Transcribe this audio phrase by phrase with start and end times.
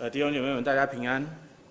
[0.00, 1.22] 呃，弟兄姐妹们，大家平安。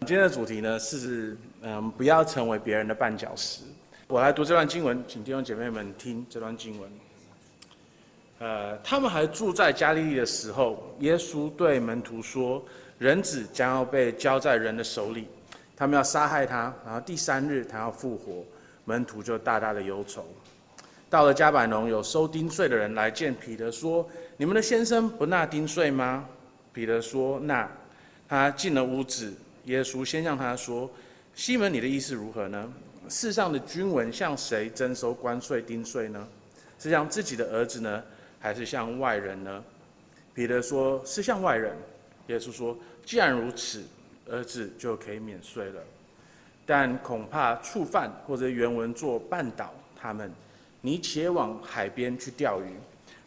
[0.02, 3.64] 今天的主题呢是，嗯，不要成为别人的绊脚石。
[4.08, 6.92] 我来读这段经文，请弟兄姐妹们听这段经文。
[8.38, 12.64] 呃，他们还住在加利利的时候，耶稣对门徒说
[13.00, 15.28] ：“人子将要被交在人的手里，
[15.76, 18.44] 他们要杀害他，然后第三日他要复活。”
[18.86, 20.24] 门徒就大大的忧愁。
[21.10, 24.08] 到了加百农，有收丁税的人来见彼得，说
[24.38, 26.24] ：“你们的先生不纳丁税吗？”
[26.72, 27.68] 彼得说：“纳。”
[28.30, 29.34] 他进了屋子，
[29.66, 30.88] 耶稣先向他说
[31.34, 32.72] ：“西门，你的意思如何呢？
[33.10, 36.28] 世上的君王向谁征收关税丁税呢？
[36.78, 38.04] 是向自己的儿子呢，
[38.40, 39.64] 还是向外人呢？”
[40.32, 41.76] 彼得说：“是向外人。”
[42.28, 43.84] 耶稣说：“既然如此，
[44.30, 45.82] 儿子就可以免税了。
[46.68, 50.32] 但恐怕触犯或者原文作绊倒他们。
[50.82, 52.76] 你且往海边去钓鱼，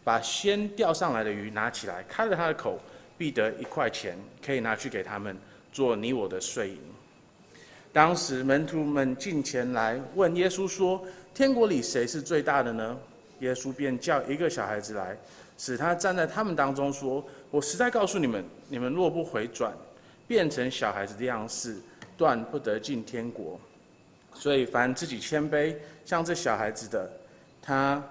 [0.05, 2.79] 把先钓上来的鱼拿起来，开了他的口。”
[3.17, 5.37] 必得一块钱，可以拿去给他们
[5.73, 6.79] 做你我的税银。
[7.93, 11.05] 当时门徒们进前来问耶稣说
[11.35, 12.99] ：“天国里谁是最大的呢？”
[13.41, 15.17] 耶稣便叫一个小孩子来，
[15.59, 19.73] 使他站在他们当中，说：“我实在告诉你们，你们若不回转，
[20.27, 21.77] 变成小孩子的样式，
[22.17, 23.61] 断不得进天国。
[24.35, 27.11] 所以凡自己谦卑，像这小孩子的，
[27.61, 28.03] 他。”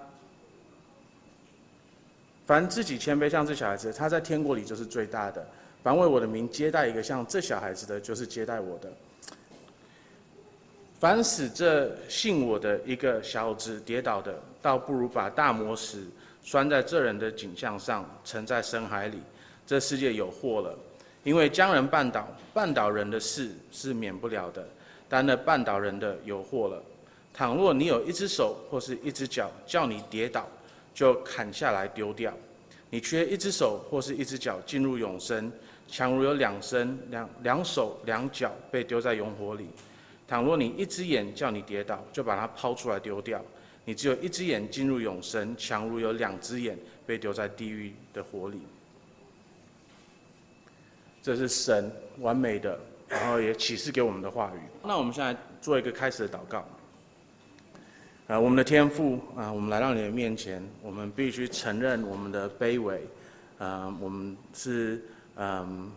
[2.51, 5.41] 凡自己谦卑像这小孩子，他在天国里就是最大的。
[5.81, 8.91] 凡为我的名接待一个像这小孩子的，就是接待我的。
[10.99, 16.03] 凡使这信我的一个小子跌倒的，倒不如把大磨石
[16.43, 19.19] 拴在这人的颈项上，沉在深海里。
[19.65, 20.77] 这世界有祸了，
[21.23, 24.67] 因为将人绊倒，绊倒人的事是免不了的，
[25.07, 26.83] 但那绊倒人的有祸了。
[27.33, 30.45] 倘若你有一只手或是一只脚，叫你跌倒。
[30.93, 32.33] 就砍下来丢掉。
[32.89, 35.51] 你缺一只手或是一只脚进入永生，
[35.87, 39.67] 强如有两身两两手两脚被丢在永火里。
[40.27, 43.43] 倘若你一只眼叫你跌倒，就把它抛出来丢掉。
[43.83, 48.61] 你只有一只眼进入永生，强如有两只眼被丢在地狱的火里。
[51.21, 54.59] 这是神完美的，然后也启示给我们的话语。
[54.83, 56.65] 那我们现在做一个开始的祷告。
[58.31, 63.01] 啊，我们的天父啊，我们来到你的面前，我们必须承认我们的卑微，
[63.57, 65.03] 啊，我们是
[65.35, 65.91] 嗯，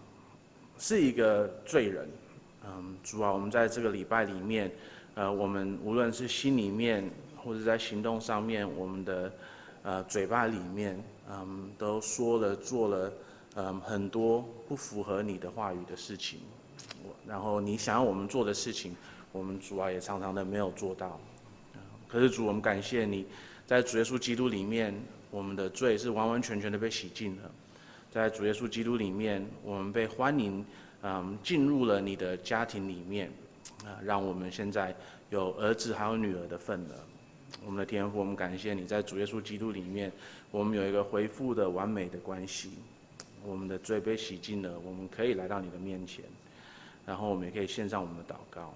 [0.76, 2.08] 是一个罪人，
[2.66, 4.68] 嗯，主啊，我们在这个礼拜里面，
[5.14, 9.32] 呃，我们无论是心里面或者在行动上面，我们的
[9.84, 13.12] 呃嘴巴里面，嗯，都说了做了，
[13.54, 16.40] 嗯，很多不符合你的话语的事情，
[17.28, 18.92] 然后你想要我们做的事情，
[19.30, 21.16] 我们主啊也常常的没有做到。
[22.14, 23.26] 可是主，我们感谢你，
[23.66, 24.94] 在主耶稣基督里面，
[25.32, 27.50] 我们的罪是完完全全的被洗净了。
[28.08, 30.64] 在主耶稣基督里面，我们被欢迎，
[31.02, 33.28] 嗯，进入了你的家庭里面，
[33.84, 34.94] 啊，让我们现在
[35.30, 36.94] 有儿子还有女儿的份了。
[37.66, 40.12] 我们的天父，我们感谢你在主耶稣基督里面，
[40.52, 42.70] 我们有一个恢复的完美的关系。
[43.44, 46.24] 我们的罪被洗净了，我们可以来到你的面前，
[47.04, 48.72] 然后我们也可以献上我们的祷告。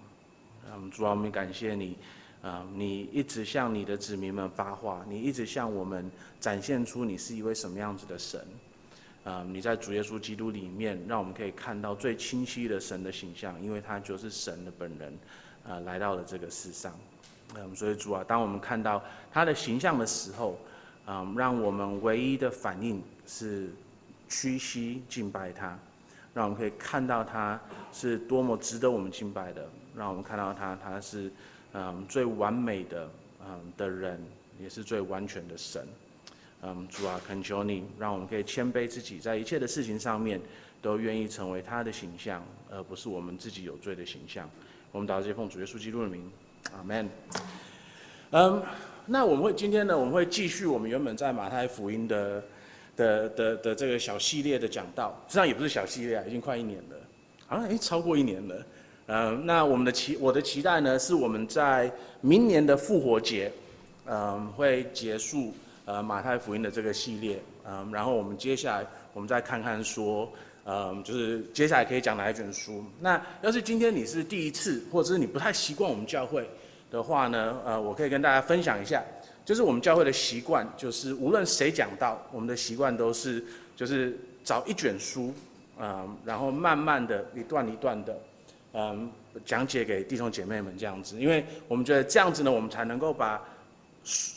[0.75, 1.97] 嗯，主啊，我们感谢你。
[2.41, 8.41] 啊，你一直向你的子民们发话，你一直向我们展现出你是一位什么样子的神。
[9.25, 15.19] 啊，你在主耶稣基督里面，让我们可以看到最清晰的神的形象，因为他就是神的本人，
[15.69, 16.95] 啊，来到了这个世上。
[17.57, 20.57] 嗯，所以主啊，当我们看到他的形象的时候，
[21.05, 23.69] 啊，让我们唯一的反应是
[24.29, 25.77] 屈膝敬拜他，
[26.33, 27.61] 让我们可以看到他
[27.93, 31.31] 是多么值得我们敬拜的，让我们看到他，他是。
[31.75, 33.11] 嗯，最完美的
[33.47, 34.21] 嗯的人，
[34.61, 35.87] 也是最完全的神。
[36.63, 40.41] 嗯，主啊，恳求你，让我们可以谦卑自己，在一切的事情上面，
[40.83, 44.51] 都愿意成为他的形象，而不是我们自己有罪的形象。
[44.91, 46.29] 我们祷告，这奉主耶稣基督的名，
[46.73, 47.09] 阿门。
[48.31, 48.63] 嗯，
[49.07, 52.43] 那我们会今天呢，我们会继续我们原本在马太福音的
[52.97, 56.97] 的的的，的这个小系列的讲道，实际上也不是小系列啊，已经快一年了，
[57.47, 58.67] 好像诶超过一年了。
[59.11, 61.91] 嗯、那我们的期，我的期待呢，是我们在
[62.21, 63.51] 明年的复活节，
[64.05, 65.55] 嗯、会结束
[65.87, 70.31] 呃马太福音的这个系列，嗯、然后我们接下来我们再看看说，
[70.65, 72.85] 呃，就是接下来可以讲哪一卷书。
[73.01, 76.47] 那要是今天你是第一次，或者是你不太习惯我们教会
[76.91, 79.03] 的话呢，呃，我可以跟大家分享一下，
[79.43, 83.43] 就是我们教会的习惯，就是无论谁讲到，我们的习惯都是
[83.75, 85.33] 就是找一卷书，
[85.81, 88.15] 嗯、然后慢慢的一段一段的。
[88.81, 89.11] 嗯，
[89.45, 93.43] 讲解给弟兄姐妹们这样子，因为我们觉得这样子呢，我们才能够把，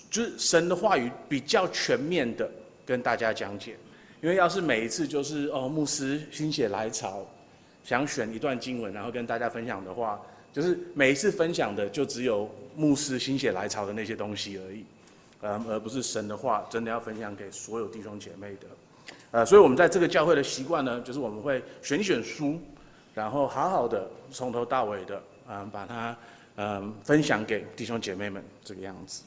[0.09, 2.49] 就是神的话语比较全面的
[2.83, 3.75] 跟大家讲解。
[4.19, 7.23] 因为要是每一次就是哦牧师心血来潮，
[7.83, 10.19] 想选一段经文，然后跟大家分享的话，
[10.51, 14.85] 就是每一次分享的就只有牧师心血来潮的那些东西而已，
[15.41, 18.67] 嗯，而不是神的话，真的要分享给所有弟兄姐妹的。
[19.31, 22.59] 呃，所以我们在这个教会的习惯呢，就是我们会选选书，
[23.13, 26.15] 然后好好的从头到尾的，嗯、把它
[26.57, 29.23] 嗯、分享给弟兄姐妹们这个样子。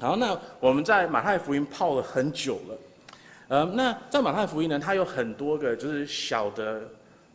[0.00, 2.78] 好，那我们在马太福音泡了很久了，
[3.48, 6.82] 呃，那在马太福音呢，它有很多个就是小的，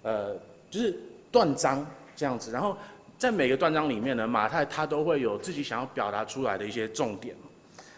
[0.04, 0.36] 呃，
[0.70, 0.96] 就是
[1.32, 1.86] 断章
[2.16, 2.76] 这样子，然后
[3.18, 7.36] 在每个断章里面呢，马太他都会有自己想要表达出来的一些重点。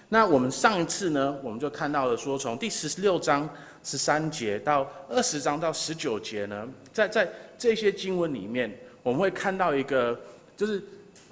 [0.07, 3.50] 那我们上一次呢，我们就看到了说，从第十六章
[3.83, 7.30] 十三节到二十章到十九节呢，在在
[7.60, 10.20] 这些经文里面，我们会看到一个，
[10.58, 10.82] 就是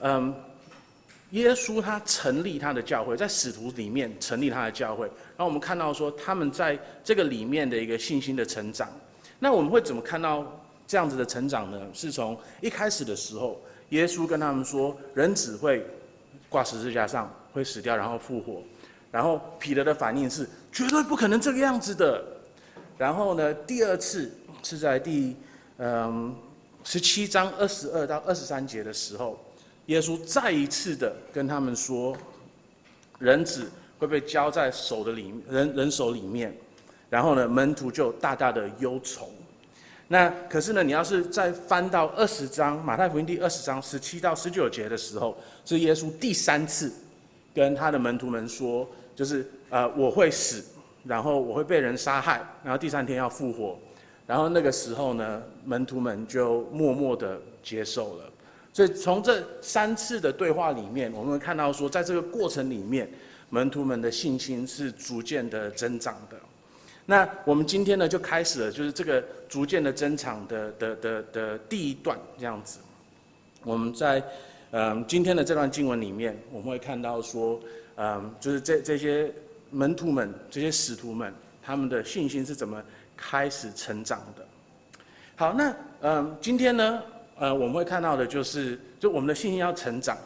[0.01, 0.35] 嗯。
[1.31, 8.89] 耶稣他成立他的教会，在使徒里面成立他的教会，然后我们看到说他们在这个里面的一个信心的成长。
[9.37, 10.45] 那我们会怎么看到
[10.87, 11.81] 这样子的成长呢？
[11.93, 15.85] 是从一开始的时候，耶稣跟他们说，人只会
[16.47, 18.63] 挂十字架上，会死掉，然后复活。
[19.11, 22.23] 然后彼得的反应是绝对不可能这个样子的。
[22.97, 24.31] 然后呢，第二次
[24.63, 25.35] 是在第
[25.77, 26.35] 嗯
[26.83, 29.37] 十七章二十二到二十三节的时候。
[29.87, 32.13] 耶稣再一次的跟他们说，
[33.19, 36.53] 人子会被交在手的里人人手里面，
[37.09, 39.29] 然后呢，门徒就大大的忧愁。
[40.09, 46.91] 那可是呢，你要是再翻到二十章马太福音第二十章十七到十九节的时候，是耶稣第三次
[47.55, 48.85] 跟他的门徒们说，
[49.15, 50.61] 就是呃我会死，
[51.05, 53.79] 然后我会被人杀害，然后第三天要复活。
[54.25, 58.23] 然后那个时候呢，门徒们就默默的接受了。
[58.71, 63.09] 所以从这三次的对话里面，我们会看到说，在这个过程里面，
[63.49, 66.37] 门徒们的信心是逐渐的增长的。
[67.05, 72.79] 那我们今天呢，就开始了，就是这个逐渐的增长的的的的第一段这样子。
[73.63, 74.23] 我们在
[74.71, 77.59] 嗯今天的这段经文里面，我们会看到说，
[77.95, 79.33] 嗯，就是这这些
[79.71, 82.81] 门徒们、这些使徒们，他们的信心是怎么
[83.17, 84.46] 开始成长的。
[85.39, 86.99] 好，那嗯，今天呢，
[87.37, 90.17] 呃，我们会看到的就是，就我们的信心要成长，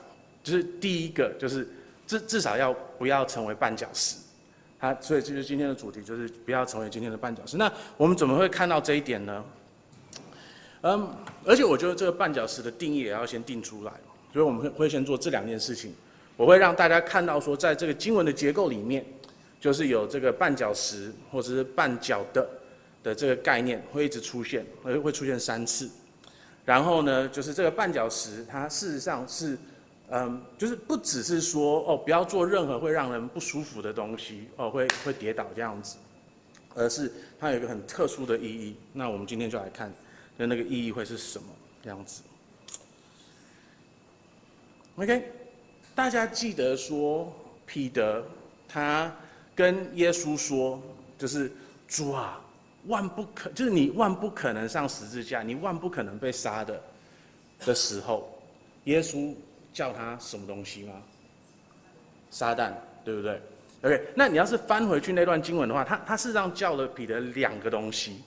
[0.41, 1.67] 就是第一个就是
[2.07, 4.15] 至至少要不要成为绊脚石，
[4.79, 7.57] 啊，所以这就是今天的主题，就是不要成为今天的绊脚石。
[7.57, 9.43] 那我们怎么会看到这一点呢？
[10.83, 11.09] 嗯，
[11.45, 13.91] 而且我觉得这个绊脚石的定义也要先定出来，
[14.31, 15.93] 所以我们会会先做这两件事情。
[16.37, 19.05] 我会让大家看到说，在这个经文的结构里面，
[19.59, 22.49] 就是有这个绊脚石或者是绊脚的
[23.03, 25.89] 的这个概念会一直出现，会会出现三次。
[26.63, 29.57] 然后呢，就是这个绊脚石，它事实上是，
[30.09, 35.97] 嗯，就是不只是说哦，不要做任何会让人不舒服的东西，哦，会会跌倒这样子，
[36.75, 38.75] 而是它有一个很特殊的意义。
[38.93, 39.91] 那我们今天就来看，
[40.37, 41.45] 那那个意义会是什么
[41.83, 42.21] 这样子
[44.97, 45.31] ？OK，
[45.95, 47.33] 大家记得说，
[47.65, 48.23] 彼得
[48.67, 49.13] 他
[49.55, 50.81] 跟耶稣说，
[51.17, 51.51] 就是
[51.87, 52.40] 主啊。
[52.87, 56.81] 万不可，就是你万不可能上十字架，你万不可能被杀的
[57.65, 58.27] 的时候，
[58.85, 59.33] 耶稣
[59.73, 60.93] 叫他什么东西吗？
[62.29, 62.71] 撒旦，
[63.03, 63.41] 对不对
[63.83, 68.21] ？OK，那你要是翻回去那段经文的话，他他事实上叫了彼得两个东西。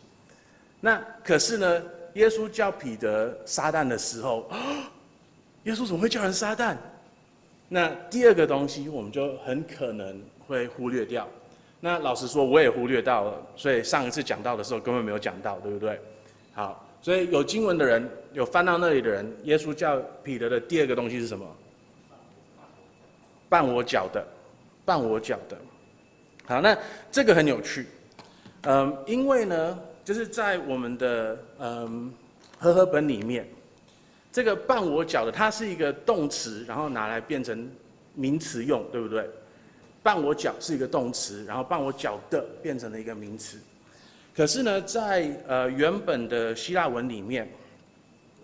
[0.81, 1.83] 那可是呢，
[2.15, 4.51] 耶稣叫彼得撒旦的时候，
[5.65, 6.77] 耶稣怎么会叫人撒旦？
[7.69, 11.27] 那第二个东西，我们就很可能会忽略掉。
[11.85, 16.01] 那老实说，我也忽略到了，所以上一次讲到的时候根本没有讲到，对不对？
[16.55, 21.47] 好，所以有经文的人，有翻到那里的人，耶稣叫彼得的第二个东西是什么？
[23.51, 24.27] 绊我脚的，
[24.87, 25.59] 绊我脚的。
[26.47, 26.75] 好，那
[27.13, 27.87] 这个很有趣，
[28.63, 32.11] 嗯，因为呢，就是在我们的嗯
[32.59, 33.47] 和合本里面，
[34.33, 37.71] 这个绊我脚的，它是一个动词，然后拿来变成
[38.15, 39.29] 名词用，对不对？
[40.05, 43.59] 绊我脚是一个动词，然后绊我脚的变成了一个名词。
[44.37, 47.49] 可是呢，在呃原本的希腊文里面，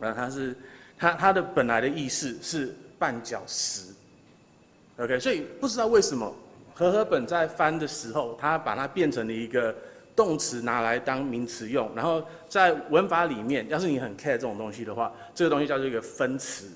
[0.00, 0.56] 呃，它是
[0.96, 3.92] 它它的本来的意思是绊脚石。
[4.96, 6.34] OK，所以不知道为什么
[6.74, 9.74] 和合本在翻的时候，它把它变成了一个
[10.16, 11.90] 动词拿来当名词用。
[11.94, 16.66] 然后在文法里面，要是你很 care 这种东西的话，这个东西叫做一个分词。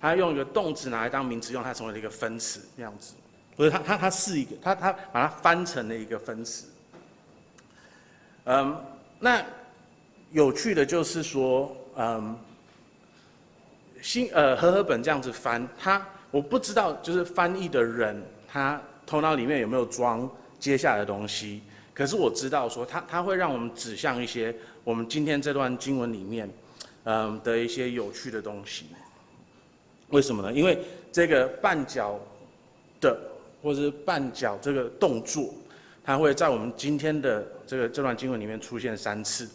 [0.00, 3.14] 它用一个动词拿来当名词用，它成为了一个分词这样子。
[3.58, 6.68] 不是，它它它是一个，它它把它翻成了一个分词。
[8.44, 8.80] 嗯，
[9.18, 9.44] 那
[10.30, 12.38] 有趣的就是说，嗯，
[14.00, 21.60] 新呃和合本这样子翻，它我不知道就是翻译的人他头脑里面有没有装接下来的东西，
[21.92, 26.48] 可是我知道说它它会让我们指向一些我们今天这段经文里面，
[27.06, 28.86] 嗯的一些有趣的东西。
[30.10, 30.52] 为什么呢？
[30.52, 30.78] 因为
[31.10, 32.20] 这个绊脚
[33.00, 33.20] 的，
[33.62, 35.52] 或者是绊脚这个动作，
[36.04, 39.48] 它会在我们今天的这个这段经文里面出现三次。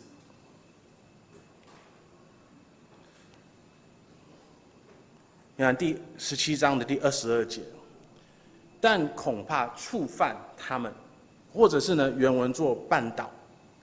[5.55, 7.61] 你看第十七章的第二十二节，
[8.81, 10.91] 但恐怕触犯他们，
[11.53, 13.29] 或者是呢原文做绊倒，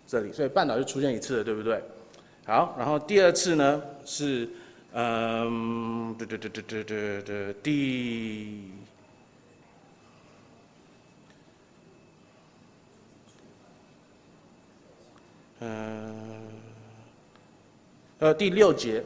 [0.04, 1.80] 这里，所以绊倒就出现一次了，对不对？
[2.44, 4.48] 好，然后第二次呢是，
[4.94, 8.72] 嗯，对对对对对对对，第，
[15.60, 16.12] 嗯，
[18.18, 19.02] 呃，第六节。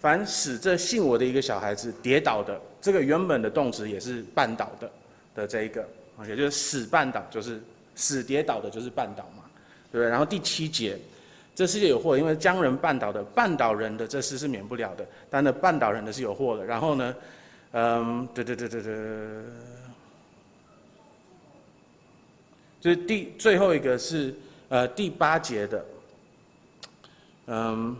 [0.00, 4.90] 凡使这信我的一个小孩子跌倒的，这个原本的动词也是绊倒的
[5.34, 5.82] 的这一个，
[6.28, 7.58] 也就是使绊倒，就是
[7.96, 9.44] 使跌倒的，就是绊倒嘛，
[9.90, 10.06] 对不对？
[10.06, 10.98] 然后第七节，
[11.54, 16.62] 这世界有祸，因为将人绊倒的，绊倒人的这事是免不了的，但那绊倒人的是有祸的。
[16.66, 17.14] 然后呢，
[17.72, 18.92] 嗯，对对对对对，
[22.78, 24.34] 就是第最后一个是
[24.68, 25.84] 呃第八节的，
[27.46, 27.96] 嗯。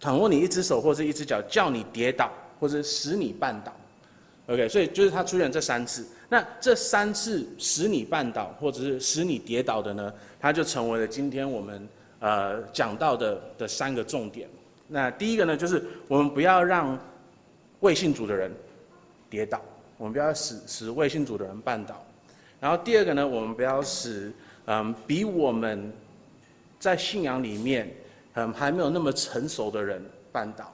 [0.00, 3.72] 倘若你一只手或者一只脚叫你跌倒，或者使你绊倒
[4.48, 6.04] ，OK，所以就是它出现这三次。
[6.28, 14.48] 那这三次使你绊倒或者是使你跌倒的呢，它就成为了今天我们呃讲到的的三个重点。
[14.88, 16.98] 那第一个呢，就是我们不要让
[17.78, 18.50] 未信主的人
[19.30, 19.62] 跌倒，
[19.98, 22.04] 我们不要使使未信主的人绊倒。
[22.58, 24.32] 然后第二个呢，我们不要使
[24.72, 25.92] 嗯比我们
[26.78, 27.92] 在信仰里面。
[28.34, 30.02] 嗯，还没有那么成熟的人
[30.32, 30.72] 绊倒，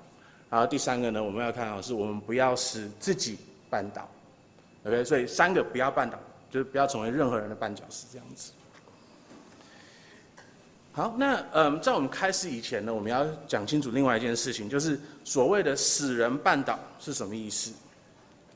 [0.49, 3.37] 然后第三个呢，我们要看到是我们不要使自己
[3.69, 4.09] 绊倒
[4.85, 6.17] ，OK，所以三个不要绊倒，
[6.53, 8.53] 就是不要成为任何人的绊脚石这样子。
[10.93, 17.73] 好，那嗯，在我们开始以前呢，我们要讲清楚另外一件事情，就是所谓的使人绊倒是什么意思？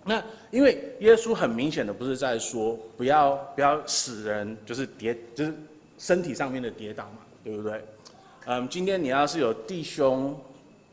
[0.05, 5.55] 那因为耶稣很明显的不是在说不要不要使人就是跌就是
[5.99, 7.81] 身体上面的跌倒嘛，对不对？
[8.47, 10.37] 嗯，今天你要是有弟兄，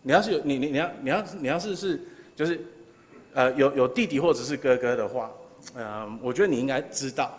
[0.03, 1.99] 你要是有你你你要你要你要是是
[2.35, 2.61] 就是，
[3.33, 5.31] 呃有有弟弟或者是哥哥的话，
[5.75, 7.35] 嗯，我觉得你应该知道，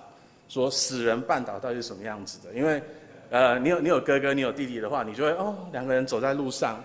[0.49, 2.83] 说使人绊倒到底是什么样子的，因为，
[3.31, 6.83] 呃你有你有哥哥你有弟弟的话，你就会哦两个人走在路上，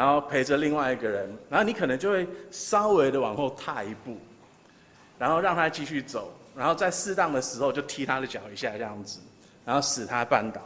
[0.00, 4.16] 然后陪着另外一个人，然后你可能就会稍微的往后踏一步，
[5.18, 9.20] 然后让他继续走，然后在适当的时候就踢他的脚一下这样子，
[9.62, 10.62] 然后使他绊倒。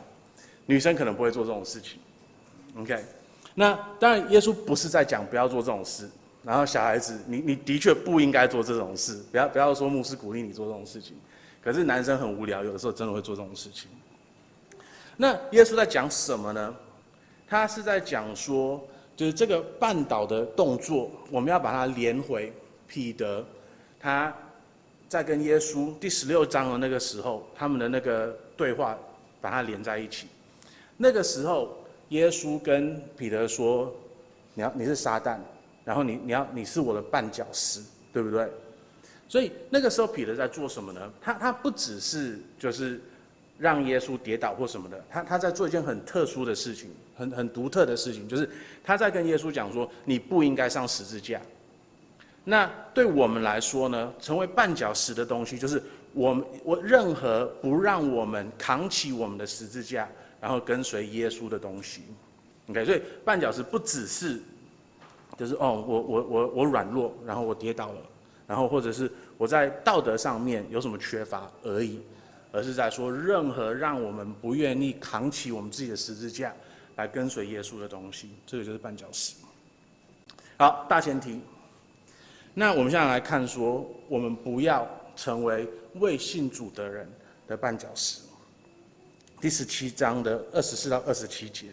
[0.66, 1.98] 女生可能不会做这种事情
[2.78, 3.04] ，OK？
[3.56, 6.08] 那当然，耶稣不是在讲不要做这种事。
[6.44, 11.16] 然后小孩子，你你的确不应该做这种事，不要不要说牧师鼓励你做这种事情。
[11.60, 13.90] 可是男生很无聊，有的时候真的会做这种事情。
[15.16, 16.72] 那耶稣在讲什么呢？
[17.48, 18.80] 他是在讲说，
[19.16, 22.52] 就是这个绊倒的动作，我们要把它连回
[22.86, 23.44] 彼得，
[24.00, 24.34] 他
[25.08, 28.98] 在跟耶稣第十六章的那个时候，他们的那个对话，
[29.40, 30.26] 把它连在一起。
[30.96, 31.76] 那个时候，
[32.08, 33.92] 耶稣跟彼得说
[34.54, 35.38] ：“你要你是撒旦，
[35.84, 37.80] 然后你你要你是我的绊脚石，
[38.12, 38.48] 对不对？”
[39.28, 41.12] 所以那个时候彼得在做什么呢？
[41.20, 43.00] 他他不只是就是
[43.58, 48.48] 让耶稣跌倒或什么的，他他在做一件很特殊的事情，很很独特的事情，就是
[48.82, 51.40] 他在跟耶稣讲说：“你不应该上十字架。”
[52.44, 60.08] 那对我们来说呢，成为绊脚石的东西，就是我们我任何不让我们扛起我们的十字架。
[60.40, 62.02] 然后跟随耶稣的东西
[62.68, 64.38] ，OK，所以绊脚石不只是，
[65.38, 68.00] 就是哦，我我我我软弱，然后我跌倒了，
[68.46, 71.98] 然后或者是我在道德上面有什么缺乏而已，
[72.52, 76.54] 而是在说任何让我们不愿意扛起我们自己的十字架
[76.96, 79.34] 来跟随耶稣的东西，这个就是绊脚石。
[80.56, 81.40] 好，大前提。
[82.54, 87.08] 那我们现在来看说，我们不要成为未信主的人
[87.48, 88.20] 的绊脚石。
[89.40, 91.66] 第十七章的二十四到二十七节，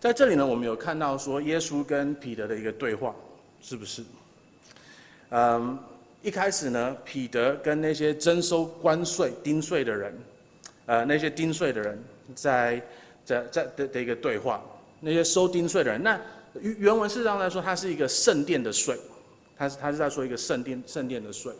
[0.00, 3.14] 在这里呢，我们有看到说耶稣跟彼得的一个对话，
[3.62, 4.02] 是不是？
[5.30, 5.78] 嗯，
[6.20, 10.18] 一开始呢，彼得跟那些征收关税、丁税的人，
[10.86, 12.02] 呃，那些丁税的人
[12.34, 12.82] 在
[13.24, 14.62] 在在的的一个对话，
[15.00, 16.20] 那些收丁税的人，那
[16.60, 18.96] 原文事实上来说，它是一个圣殿的税，
[19.56, 21.52] 他是他是在说一个圣殿圣殿的税，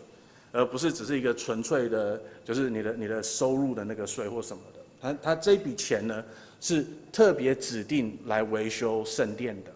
[0.52, 4.80] 而不是只是一个纯粹的，就是你的你的收入的那个税或什么的。
[5.00, 6.22] 他他这笔钱呢，
[6.60, 9.70] 是特别指定来维修圣殿的。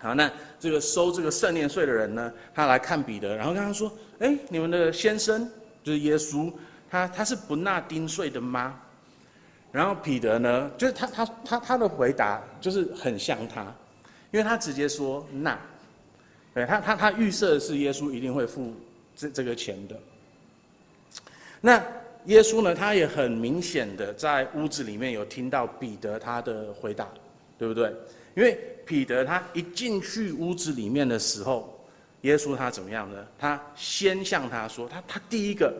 [0.00, 5.46] 好，那这个收这个圣殿税的人呢，他来看彼得，然后跟他说：“哎，你们的先生
[5.84, 6.50] 就是耶稣，
[6.90, 8.80] 他他是不纳丁税的吗？”
[9.72, 13.62] 然后彼得呢，就是他他他他的回答就是很像他，
[14.32, 15.56] 因为他直接说那，
[16.52, 18.74] 对他他他预设是耶稣一定会付
[19.14, 19.96] 这这个钱的。
[21.60, 21.80] 那
[22.24, 27.06] 耶稣呢，他也很明显的在屋子里面有听到彼得他的回答，
[27.56, 27.94] 对不对？
[28.34, 31.80] 因为彼得他一进去屋子里面的时候，
[32.22, 33.24] 耶稣他怎么样呢？
[33.38, 35.72] 他先向他说，他他第一个，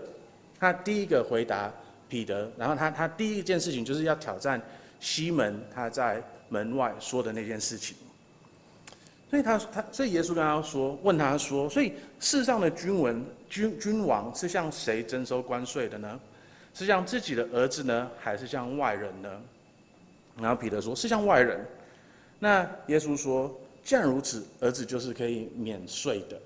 [0.61, 1.73] 他第一个回答。
[2.11, 4.61] 彼得，然后他他第一件事情就是要挑战
[4.99, 7.97] 西门他在门外说的那件事情，
[9.31, 16.21] 所以他他所以耶稣跟他说，问他说，所以世上的君文君君王是向谁征收关税的呢？
[16.75, 19.43] 是向自己的儿子呢，还是向外人呢？
[20.40, 21.64] 然后彼得说，是向外人。
[22.38, 26.40] 那耶稣说，既然如此，儿子就是可以免税的。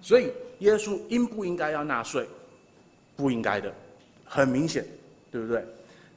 [0.00, 2.26] 所以耶稣应不应该要纳税？
[3.16, 3.72] 不应该的。
[4.34, 4.82] 很明显，
[5.30, 5.62] 对不对？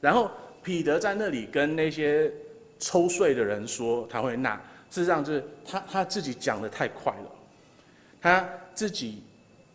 [0.00, 0.30] 然后
[0.62, 2.32] 彼得在那里跟那些
[2.78, 4.54] 抽税的人说他会纳，
[4.90, 7.30] 事实上就是他他自己讲的太快了，
[8.18, 9.22] 他自己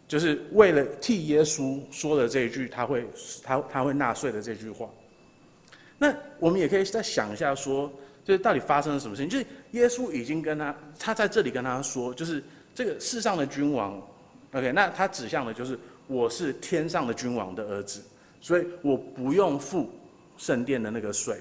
[0.07, 3.05] 就是为了替耶稣说的这一句他会
[3.43, 4.89] 他他会纳税的这句话。
[5.99, 7.91] 那我们也可以再想一下说，
[8.25, 9.29] 就是到底发生了什么事情？
[9.29, 12.43] 就是耶稣已经跟他他在这里跟他说，就是
[12.73, 14.01] 这个世上的君王
[14.53, 18.01] ，OK，那他指向的就是我是天上的君王的儿子。
[18.41, 19.89] 所以我不用付
[20.37, 21.37] 圣殿的那个税。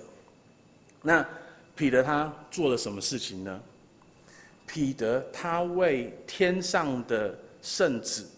[1.02, 1.26] 那
[1.74, 3.60] 彼得他做了什么事情呢？
[4.66, 8.28] 彼得他为天上的圣子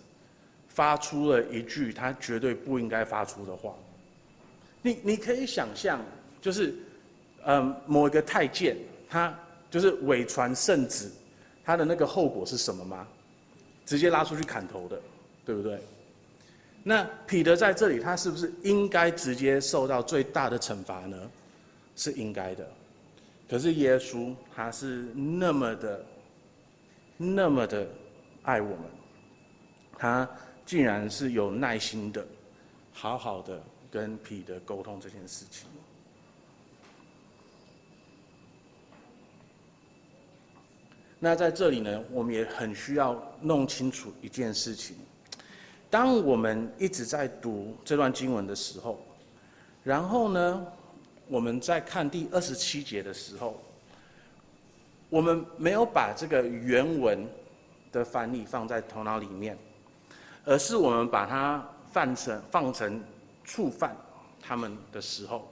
[0.69, 3.75] 发出了一句他绝对不应该发出的话。
[4.81, 6.01] 你你可以想象，
[6.41, 6.75] 就是
[7.45, 8.77] 嗯，某一个太监，
[9.11, 9.37] 他
[9.71, 11.11] 就是伪传圣旨，
[11.65, 13.07] 他的那个后果是什么吗？
[13.85, 15.01] 直接拉出去砍头的，
[15.45, 15.79] 对不对？
[16.85, 21.31] 那彼得在这里，他是不是应该直接受到最大的惩罚呢？
[21.95, 22.69] 是应该的。
[23.49, 26.05] 可是耶稣他是那么的、
[27.17, 27.87] 那么的
[28.43, 28.85] 爱我们，
[29.97, 30.29] 他
[30.65, 32.27] 竟然是有耐心的，
[32.93, 35.69] 好好的跟彼得沟通这件事情。
[41.21, 44.97] 那在这里呢，我们也很需要弄清楚一件事情。
[45.93, 48.99] 当我们一直在读这段经文的时候，
[49.85, 50.67] 然后呢，
[51.29, 53.61] 我们在看第二十七节的时候，
[55.11, 57.29] 我们没有把这个原文
[57.93, 59.55] 的翻译放在头脑里面，
[60.47, 62.99] 而是我们把它放成放成
[63.45, 63.95] 触犯
[64.41, 65.47] 他们的时候，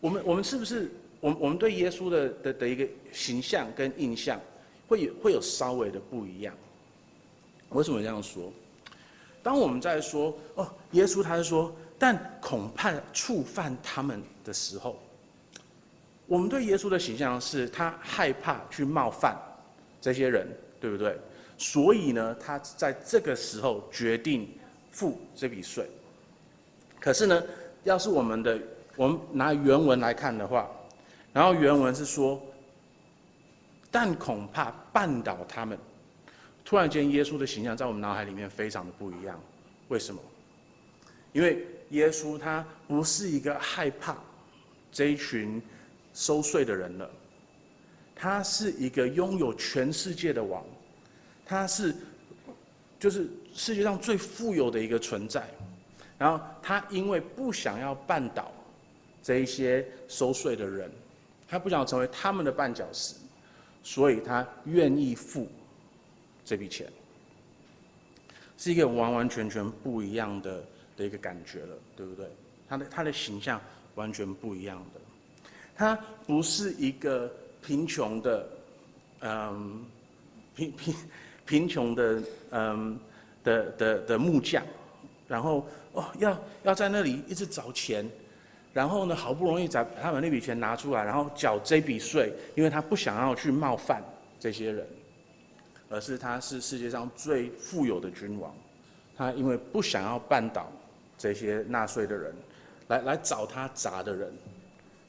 [0.00, 0.90] 我们我们是不是
[1.20, 4.40] 我们我们对耶稣的的的一个形象跟印象
[4.88, 6.52] 会有会有稍微的不一样？
[7.68, 8.52] 为什么这样说？
[9.42, 14.98] 当我们在说哦，耶稣他是说，但恐怕触犯他们的时候，
[16.26, 19.36] 我们对耶稣的形象是他害怕去冒犯
[20.00, 20.46] 这些人，
[20.80, 21.18] 对不对？
[21.58, 24.48] 所以呢，他在这个时候决定
[24.90, 25.88] 付这笔税。
[27.00, 27.42] 可是呢，
[27.84, 28.58] 要是我们的
[28.96, 30.70] 我们拿原文来看的话，
[31.32, 32.40] 然后原文是说，
[33.90, 35.76] 但恐怕绊倒他们。
[36.72, 39.38] 突然间，耶稣的形象在我们脑海里面非常的不一样。
[39.88, 40.18] 为什么？
[41.34, 44.16] 因为耶稣他不是一个害怕
[44.90, 45.60] 这一群
[46.14, 47.10] 收税的人了，
[48.16, 50.64] 他是一个拥有全世界的王，
[51.44, 51.94] 他是
[52.98, 55.46] 就是世界上最富有的一个存在。
[56.16, 58.50] 然后他因为不想要绊倒
[59.22, 60.90] 这一些收税的人，
[61.46, 63.16] 他不想成为他们的绊脚石，
[63.82, 65.46] 所以他愿意付。
[66.52, 66.86] 这笔钱
[68.58, 70.62] 是一个完完全全不一样的
[70.98, 72.26] 的一个感觉了，对不对？
[72.68, 73.58] 他的他的形象
[73.94, 75.00] 完全不一样的，
[75.74, 78.48] 他不是一个贫穷的，
[79.20, 79.82] 嗯，
[80.54, 80.94] 贫贫
[81.46, 83.00] 贫穷的，嗯
[83.42, 84.62] 的的的木匠，
[85.26, 88.06] 然后哦要要在那里一直找钱，
[88.74, 94.04] 然后呢好不容易把他们那笔钱拿出来，然后缴这笔税，因为他不想要去冒犯
[94.38, 94.86] 这些人。
[95.92, 98.54] 而是他是世界上最富有的君王，
[99.14, 100.72] 他因为不想要绊倒
[101.18, 102.34] 这些纳税的人，
[102.88, 104.32] 来来找他砸的人，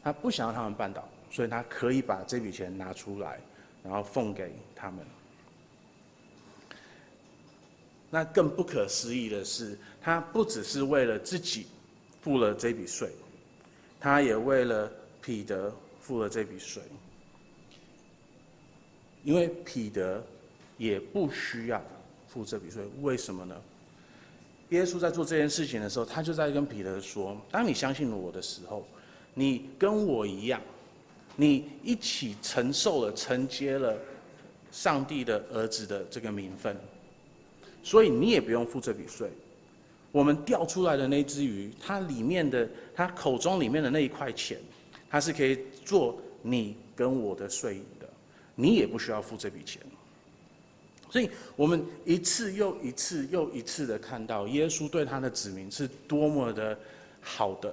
[0.03, 3.39] 他不想要他们绊倒，所以他可以把这笔钱拿出来，
[3.81, 5.05] 然后奉给他们。
[8.09, 11.67] 那更不可思议的是，他不只是为了自己
[12.21, 13.09] 付了这笔税，
[14.01, 14.91] 他也为了
[15.21, 16.83] 彼得付了这笔税，
[19.23, 20.21] 因为彼得。
[20.77, 21.81] 也不需要
[22.27, 23.55] 付这笔税，为什么呢？
[24.69, 28.87] 耶稣在做这件事情的时候，他就在跟彼得说：“当你相信了我的时候，
[29.35, 30.59] 你跟我一样，
[31.35, 33.95] 你一起承受了、承接了
[34.71, 36.75] 上帝的儿子的这个名分，
[37.83, 39.29] 所以你也不用付这笔税。
[40.11, 44.57] 我们钓出来的那只鱼，它里面的、它口中里面的那一块钱，
[45.07, 48.09] 它是可以做你跟我的税的，
[48.55, 49.79] 你也不需要付这笔钱。”
[51.13, 56.75] 所以我们一次又一次又一次的看到耶稣对他的子民是多么的
[57.21, 57.71] 好的，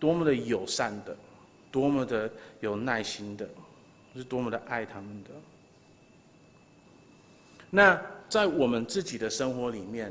[0.00, 1.14] 多么的友善的，
[1.70, 3.46] 多么的有耐心的，
[4.16, 5.30] 是多么的爱他们的。
[7.68, 8.00] 那
[8.30, 10.10] 在我们自己的生活里面，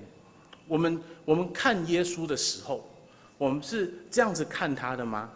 [0.68, 2.88] 我们我们看耶稣的时候，
[3.40, 5.28] 我们是这样子看他的吗？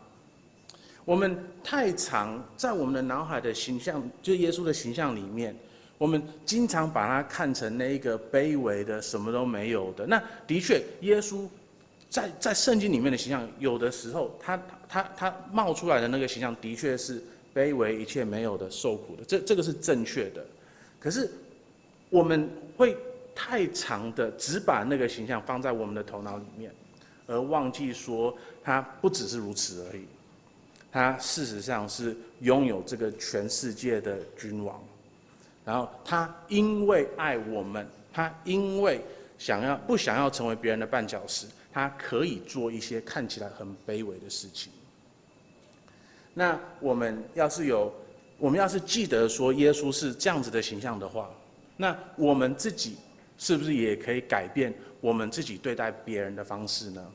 [1.03, 5.57] 我们太常在我们的脑海的形象，就耶稣的形象里面。
[5.97, 10.05] 我们经常把它看成那一个卑微的、什么都没有的。
[10.05, 11.47] 那的确，耶稣
[12.09, 17.21] 在在圣经里面的形象，有的时候他他他冒出来的那个形象，的确是
[17.53, 19.23] 卑微、一切没有的、受苦的。
[19.25, 20.45] 这这个是正确的。
[20.99, 21.29] 可是
[22.09, 22.95] 我们会
[23.33, 26.71] 太长的只把那个形象放在我们的头脑里面，
[27.25, 30.05] 而忘记说他不只是如此而已。
[30.91, 34.79] 他事实上是拥有这个全世界的君王。
[35.67, 39.01] 然后他因为爱我们，他因为
[39.37, 44.71] 想要不想要成为别人的绊脚石，他可以做一些看起来很卑微的事情。
[46.33, 47.93] 那我们要是有，
[48.37, 51.29] 我们要是记得说耶稣是这样子的形象的话，
[51.75, 52.95] 那我们自己
[53.37, 57.05] 是不是也可以改变我们自己对待别人的方式呢？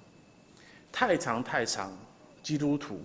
[0.93, 1.91] 太长太长，
[2.43, 3.01] 基督徒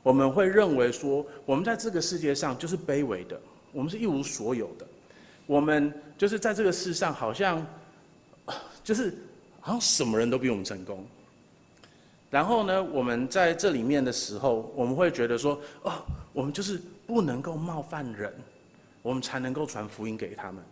[0.00, 3.40] 我们会认为说，我们在这个世界上就是卑微的，
[3.72, 4.86] 我们是一无所有的。
[5.46, 7.64] 我们就是在这个世上，好像，
[8.82, 9.14] 就是
[9.60, 11.04] 好像什么人都比我们成功。
[12.30, 15.92] 然后呢，我们在这里面的时候，我们会觉得说，哦，
[16.32, 18.32] 我们就是不能够冒犯人，
[19.02, 20.62] 我们才能够传福音给他们。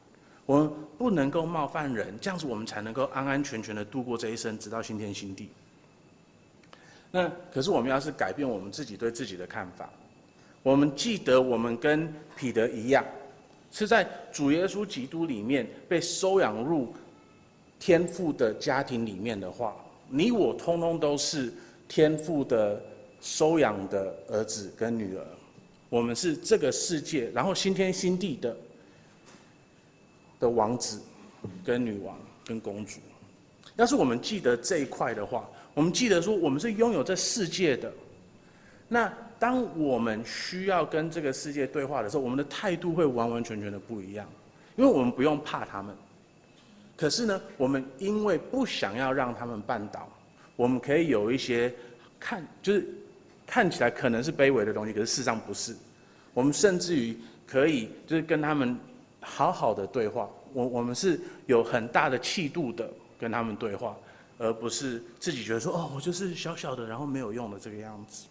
[0.46, 5.50] 我们不能够冒犯人，这样子我们才能够安安全全的度过这一生，直到新天新地。
[7.10, 9.90] 那可是我们要是改变我们自己对自己的看法，
[10.62, 13.04] 我们记得我们跟彼得一样。
[13.72, 16.92] 是在主耶稣基督里面被收养入
[17.78, 19.76] 天父的家庭里面的话，
[20.08, 21.52] 你我通通都是
[21.88, 22.82] 天父的
[23.20, 25.24] 收养的儿子跟女儿，
[25.88, 28.56] 我们是这个世界，然后新天新地的
[30.40, 31.00] 的王子
[31.64, 32.98] 跟女王跟公主。
[33.76, 37.92] 要是我们记得这一块的话，我们记得说我们是拥有这世界的，
[38.88, 39.12] 那。
[39.40, 44.24] 当我们需要跟这个世界对话的时候，我们的态度会完完全全的不一样，
[44.76, 45.96] 因为我们不用怕他们。
[46.94, 50.06] 可是呢，我们因为不想要让他们绊倒，
[50.56, 51.72] 我们可以有一些
[52.20, 52.86] 看，就是
[53.46, 55.74] 看起来可能是卑微的东西，可是事实上不是。
[56.34, 58.78] 我们甚至于可以就是跟他们
[59.20, 62.86] 好好的对话，我我们是有很大的气度的
[63.18, 63.96] 跟他们对话，
[64.36, 68.26] 而不是自己觉得说哦，我就是小小的，然后没有用的这个样子。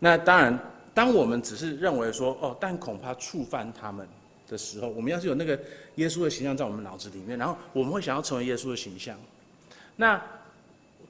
[0.00, 0.58] 那当然，
[0.92, 4.08] 当我们只是认为说哦，但恐怕触犯他们
[4.48, 5.56] 的时候，我们要是有那个
[5.96, 9.16] 耶稣的形象在我们脑子里面，然后我们会想要成为耶稣的形象。
[9.94, 10.20] 那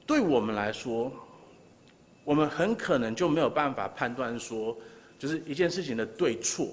[0.05, 1.11] 对我们来说，
[2.25, 4.75] 我们很可能就没有办法判断说，
[5.17, 6.67] 就是一件事情的对错，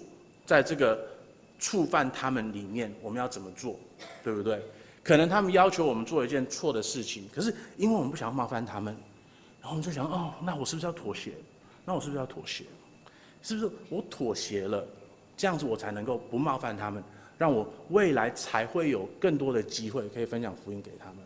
[0.44, 0.98] 在这个
[1.58, 3.78] 触犯他们里面，我们要怎么做，
[4.24, 4.60] 对不对？
[5.04, 8.92] 可能他们要求我们做一件错的事情，可是因为我们不想要冒犯他们，
[9.60, 11.32] 然后我们就想哦，那我是不是要妥协？
[11.88, 12.64] 那我是不是要妥协？
[13.40, 14.86] 是不是我妥协了，
[15.38, 17.02] 这样子我才能够不冒犯他们，
[17.38, 21.16] 让我未来才会有更多的机会可以分享福音给他们？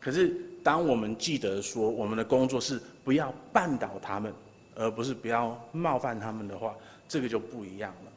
[0.00, 4.34] 可是，当我们记得说我们的工作是不要绊倒他们，
[4.74, 6.74] 而不是不要冒犯他们的话，
[7.06, 8.10] 这个就不一样了。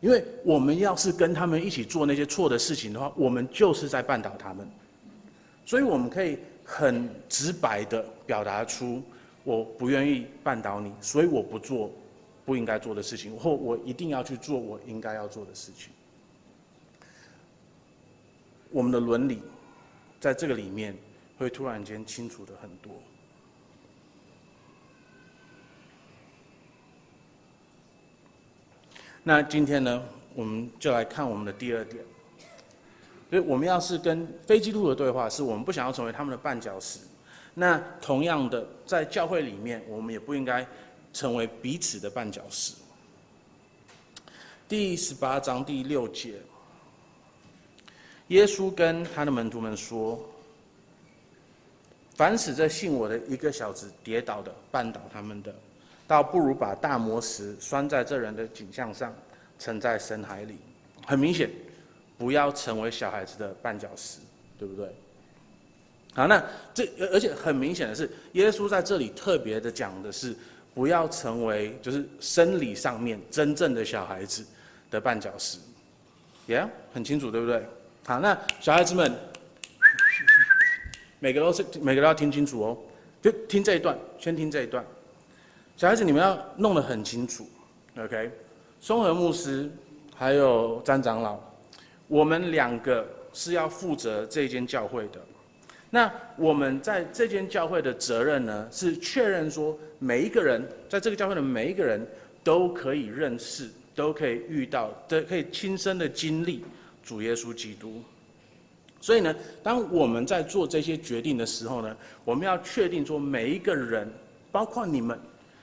[0.00, 4.66] 因为我们要是跟他们一起做那些错的事情的话，我们就是在绊倒他们。
[5.66, 9.02] 所以，我们可以很直白的表达出。
[9.48, 11.90] 我不愿意绊倒你，所以我不做
[12.44, 15.90] 不应该做的事情，或我一定要去做我应该要做的事情。
[18.70, 19.40] 我们的伦理
[20.20, 20.94] 在这个里面
[21.38, 22.92] 会突然间清楚的很多。
[29.22, 30.02] 那今天呢，
[30.34, 32.04] 我们就来看我们的第二点，
[33.30, 37.07] 所以我们要是跟非基督徒的对话，是我们不想要成为他们的绊脚石。
[37.60, 40.64] 那同样的，在教会里面，我们也不应该
[41.12, 42.72] 成为彼此的绊脚石。
[44.68, 46.34] 第十八章第六节，
[48.28, 50.24] 耶稣跟他的门徒们说
[52.14, 55.52] ：“凡使这信我的一个小子跌倒的，绊倒他们的，
[56.06, 59.12] 倒不如把大磨石拴在这人的颈项上，
[59.58, 60.58] 沉在深海里。”
[61.04, 61.50] 很明显，
[62.16, 64.20] 不要成为小孩子的绊脚石，
[64.56, 64.94] 对不对？
[66.14, 66.42] 好，那
[66.74, 70.34] 这而且很明显的是，耶稣在这里特别的讲的是，
[70.74, 74.44] 不要成为就是生理上面真正的小孩子
[74.90, 75.58] 的绊脚石，
[76.46, 77.64] 耶、yeah?，很清楚，对不对？
[78.04, 79.12] 好，那小孩子们，
[81.20, 82.78] 每个都是每个都要听清楚哦，
[83.22, 84.84] 就听这一段，先听这一段。
[85.76, 87.48] 小孩子，你们要弄得很清楚
[87.96, 88.30] ，OK？
[88.80, 89.70] 松和牧师
[90.16, 91.38] 还有詹长老，
[92.08, 95.20] 我们两个是要负责这间教会的。
[95.90, 102.06] 那我们在这间教会的责任呢，是确认说每一个人在这个教会的每一个人
[102.42, 106.64] 都可以认识，都可以遇到，都可以亲身的经历。
[107.04, 108.02] 主耶稣基督，
[109.00, 114.06] 所以呢，当我们在做这些决定的时候呢，我们要确定说，每一个人，
[114.52, 115.18] 包括你们，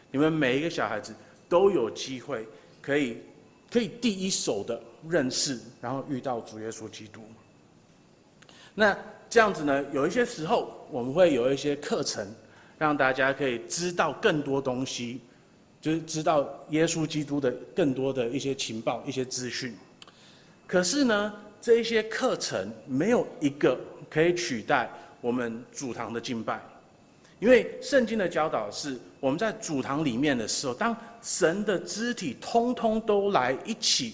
[0.10, 1.14] 你们每一个小孩子，
[1.48, 2.48] 都有机会
[2.82, 3.18] 可以
[3.72, 7.22] 可以第一手的认识，然后遇到主耶稣基督。
[8.74, 8.98] 那
[9.36, 12.26] 这样子呢，有一些时候我们会有一些课程，
[12.78, 15.20] 让大家可以知道更多东西，
[15.82, 19.76] 就是知道耶稣基督的更多的一些情报、一些资讯。
[20.66, 23.78] 可是呢，这一些课程没有一个
[24.10, 26.62] 可以取代我们主堂的敬拜，
[27.42, 34.14] 因为圣经的教导是，我们在主堂里面的时候，当神的肢体通通都来一起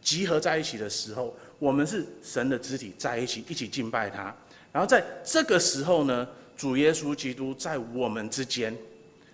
[0.00, 4.34] 集合在一起的时候，我们是神的肢体在一起一起敬拜他。
[4.72, 8.74] 然后在这个时候呢，主耶稣基督在我们之间，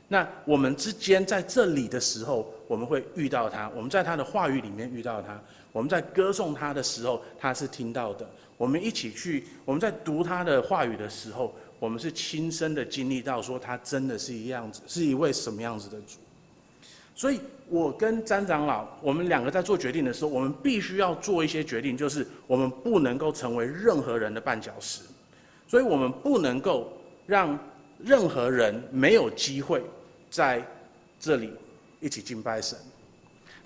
[0.08, 5.40] 那我们之间在这里的时候，我们会遇到他，我们在他的话语里面遇到他。
[5.70, 8.28] 我们在歌颂他的时候，他是听到的。
[8.56, 16.16] 我们一起去，我们在读他的话语的时候，我们是亲身的经历到，说他真的是一样子，是一位什么样子的主。
[17.14, 25.02] 所以，我跟詹长老，我们两个在做决定的时候，我们必须要做一些决定，就是我们不能够成为任何人的绊脚石，
[25.68, 26.92] 所以我们不能够
[27.26, 27.56] 让
[28.02, 29.80] 任何人没有机会
[30.28, 30.60] 在
[31.20, 31.52] 这里
[32.00, 32.76] 一起敬拜神。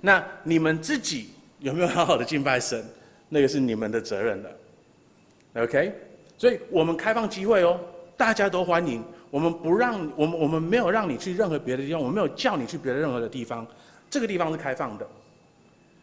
[0.00, 1.30] 那你们自己。
[1.62, 2.84] 有没有好好的敬拜神？
[3.28, 4.50] 那个是你们的责任了。
[5.62, 5.94] OK，
[6.36, 7.78] 所以我们开放机会哦，
[8.16, 9.00] 大家都欢迎。
[9.30, 13.64] 我们不让我们我们没有让你去任何别的地方，我们没有叫你去别的任何的地方。
[14.10, 15.06] 这个地方是开放的。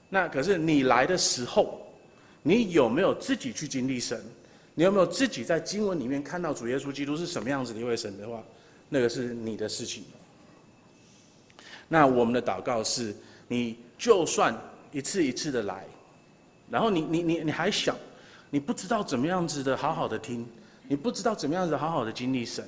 [0.07, 1.85] 那可是你来的时候，
[2.41, 4.17] 你有没有自己去经历神？
[4.79, 8.41] 你有没有自己在经文里面看到主耶稣基督是什么样子的一位神的话？
[8.87, 10.05] 那个是你的事情。
[11.89, 13.13] 那我们的祷告是，
[13.49, 14.57] 你就算。
[14.91, 15.85] 一次一次的来，
[16.67, 17.95] 然后你你你你还想，
[18.49, 20.47] 你不知道怎么样子的好好的听，
[20.87, 22.67] 你不知道怎么样子好好的经历神，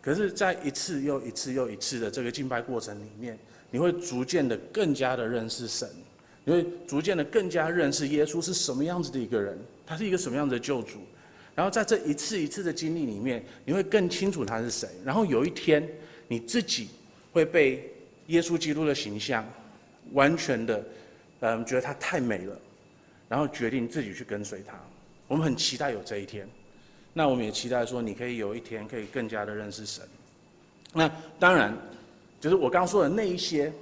[0.00, 3.38] 可是，在一次又一次又一次的这个敬拜过程里面，
[3.70, 5.86] 你会逐渐的更加的认识神，
[6.44, 11.00] 你会逐渐的更加认识耶稣是什么样子的一个人，他是一个什么样子的救主，
[11.54, 15.86] 然后在这一次一次的经历里面，你会更清楚他是谁，然后有一天
[16.28, 16.88] 你自己
[17.32, 17.92] 会被
[18.28, 19.46] 耶稣基督的形象
[20.12, 20.84] 完全的。
[21.44, 22.56] 嗯，觉得他太美了，
[23.28, 24.80] 然后决定自己去跟随他。
[25.26, 26.48] 我们很期待有这一天，
[27.12, 30.04] 那我们也期待说，你可以有一天可以更加的认识神。
[30.92, 31.10] 那
[31.40, 31.76] 当然，
[32.40, 33.72] 就是我刚说的那一些，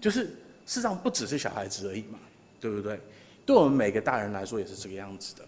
[0.00, 0.32] 就是事
[0.64, 2.18] 实上不只是小孩子而已嘛，
[2.58, 2.98] 对不对？
[3.44, 5.44] 对我们每个大人来说也是这个样子的。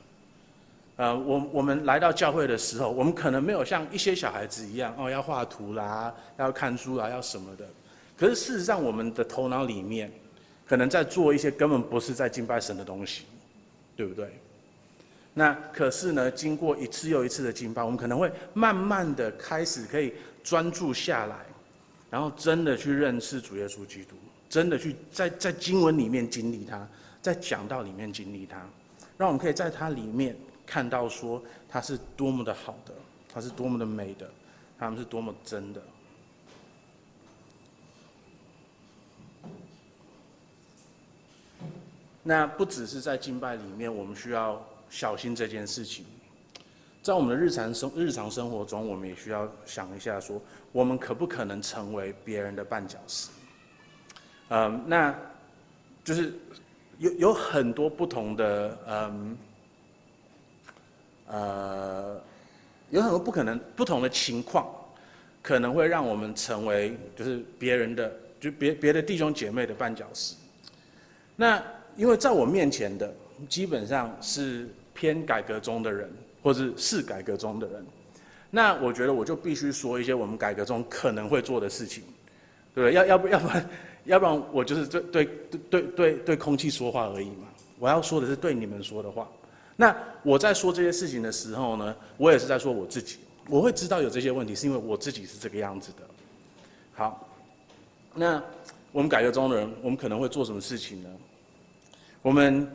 [0.97, 7.65] 呃，我我们来到教会的时候，我们可能没有像一些小孩子一样哦，要画图啦，要看书啦，要什么的。
[8.17, 10.11] 可是事实上，我们的头脑里面。
[10.67, 13.25] 可能在做一些根本不是在敬拜神的东西，
[13.95, 14.27] 对不对？
[15.35, 21.37] 那可是呢，经过一次又一次的敬拜，我们可能会慢慢的开始可以专注下来，
[22.09, 24.17] 然后真的去认识主耶稣基督，
[24.49, 26.89] 真的去在在经文里面经历他，
[27.21, 28.57] 在讲道里面经历他，
[29.19, 30.35] 让我们可以在他里面
[30.67, 32.95] 看到说它是多么的好的，
[33.33, 34.31] 它是多么的美的，
[34.79, 35.83] 他们是多么真的。
[42.27, 46.07] 那不只是在敬拜里面，我们需要小心这件事情。
[47.03, 50.41] 在我们的日常生日常生活中，我们也需要想一下，说
[50.73, 53.29] 我们可不可能成为别人的绊脚石？
[54.49, 55.15] 嗯，那
[56.03, 56.33] 就是
[56.97, 59.37] 有有很多不同的嗯
[61.27, 62.21] 呃，
[62.91, 64.67] 有很多不可能不同的情况，
[65.43, 70.35] 可能会让我们成为就是别人的就别别的弟兄姐妹的绊脚石。
[71.35, 71.63] 那
[71.97, 73.13] 因为在我面前的
[73.49, 76.11] 基本上是偏改革中的人，
[76.43, 77.85] 或者是改革中的人，
[78.51, 82.05] 那我觉得我就必须说一些我们改革中可能会做的事情，
[82.75, 82.93] 对不对？
[82.93, 83.71] 要要不要不然，
[84.05, 85.29] 要不然我就是对对
[85.71, 87.49] 对对对空气说话而已嘛。
[87.79, 89.29] 我要说的是对你们说的话。
[89.77, 93.19] 那我在说这些事情的时候呢，我也是在说我自己。
[93.49, 95.99] 我会知道有这些问题，是因为我自己是这个样子的。
[96.95, 97.29] 好，
[98.15, 98.43] 那
[98.91, 101.09] 我们改革中的人，我们可能会做什么事情呢？
[102.23, 102.67] 我们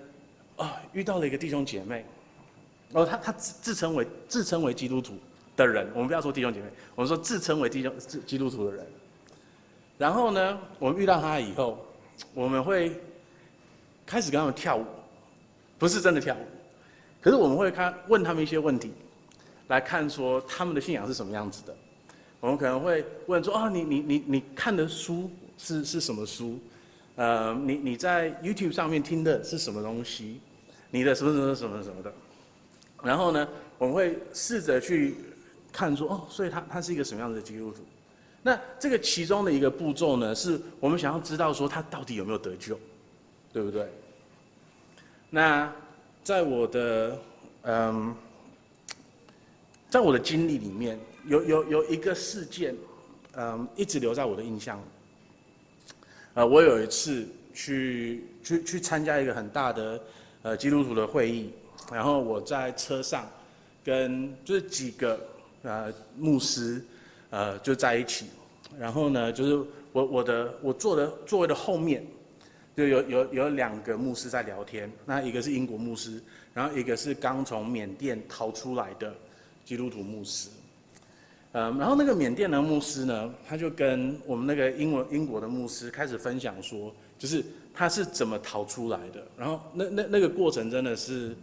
[0.58, 2.06] 啊、遇到了一个弟兄姐妹，
[2.92, 5.16] 哦，他他自自称为自称为基督徒
[5.56, 8.86] 的人，我们不要说弟兄姐妹，我们说自称为弟兄自基督徒的人。
[9.98, 11.84] 然后呢，我们遇到他以后，
[12.36, 12.92] 我们会
[14.06, 14.86] 开始跟他们跳舞，
[15.80, 16.46] 不是真的跳舞，
[17.22, 18.94] 可是我们会看问他们一些问题。
[19.68, 21.76] 来看说他们的信仰是什么样子的，
[22.40, 25.30] 我们可能会问说：哦，你你你你看的书
[25.60, 26.60] 是是什么书？
[27.18, 30.42] 呃，你你在 YouTube 上面听的是什么东西？
[30.90, 32.12] 你的什么什么什么什么的？
[33.04, 35.18] 然后呢，我们会试着去
[35.72, 37.84] 看说：哦，所以他他是一个什么样子的基督徒？
[38.42, 42.80] 那这个其中的一个步骤呢，是我们想要知道说他到底有没有得救，
[43.54, 43.88] 对不对？
[45.30, 45.72] 那
[46.30, 47.20] 在我的
[47.64, 48.16] 嗯。
[49.90, 52.76] 在我的经历里面，有有有一个事件，
[53.36, 54.80] 嗯，一直留在我的印象。
[56.36, 60.00] 呃，我有一次去去去参加一个很大的
[60.44, 61.50] 呃基督徒的会议，
[61.92, 63.28] 然后我在车上
[63.84, 65.20] 跟就是几个
[65.64, 66.80] 呃牧师
[67.32, 68.28] 呃就在一起，
[68.78, 72.06] 然后呢，就是我我的我坐的座位的后面
[72.76, 76.22] 就有有有两个牧师在聊天，那一个是英国牧师，
[76.54, 79.14] 然后一个是刚从缅甸逃出来的。
[79.66, 80.50] 基督徒牧师，
[81.52, 89.24] 嗯，然后那个缅甸的牧师呢，他就跟我们那个英文英国的牧师开始分享说，就是他是怎么逃出来的。
[89.38, 91.36] 然后那那那个过程真的是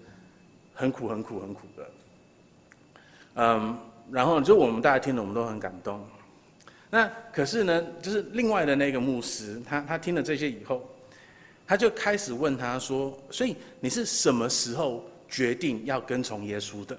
[0.75, 1.91] 很苦很苦很苦的，
[3.35, 3.79] 嗯，
[4.11, 6.05] 然后就我们大家听了，我们都很感动。
[6.91, 10.83] 那可是呢，就是另外的那个牧师，他他听了这些以后，
[11.67, 16.97] 他就开始问他说：“所以你是什么时候决定要跟从耶稣的？”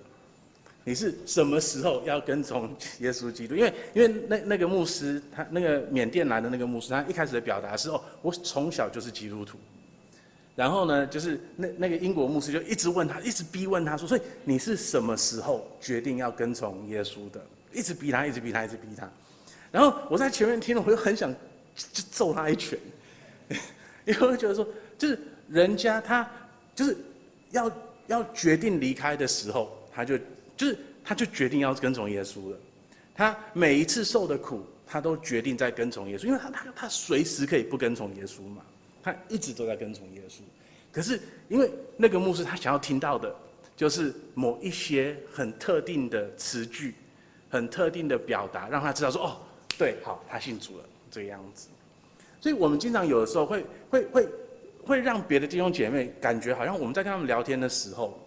[0.84, 3.56] 你是什么时候要跟从耶稣基督？
[3.56, 9.58] 因为因为那那个牧师，他那个缅甸来的那个牧师，他一开始的表达是哦，我从小就是基督徒。
[10.56, 17.45] 然后呢，就是那那个英国牧师就一直问他，一直逼问他说，所以你是什么时候决定要跟从耶稣的？
[17.73, 19.12] 一直逼他，一直逼他，一直逼他。
[19.69, 21.32] 然后我在前面听了，我就很想
[21.75, 22.80] 就揍他一拳，
[24.07, 24.67] 因为觉得说，
[24.97, 26.27] 就是人家他
[26.73, 26.97] 就是
[27.51, 27.71] 要
[28.07, 30.17] 要决定离开的时候，他就。
[30.57, 32.57] 就是，他就决定要跟从耶稣了。
[33.13, 38.63] 他每一次受的苦，他都决定在跟从耶稣，因为他他他随时可以不跟从耶稣嘛。
[39.03, 40.39] 他一直都在跟从耶稣。
[40.91, 43.35] 可是因为那个牧师他想要听到的，
[43.75, 46.95] 就是某一些很特定的词句，
[47.51, 49.37] 很特定的表达，让他知道说哦，
[49.77, 51.67] 对，好，他信主了这个样子。
[52.39, 54.28] 所以我们经常有的时候会会会
[54.86, 58.17] 会让别的弟兄姐妹感觉好像我们在跟他们聊天的时候，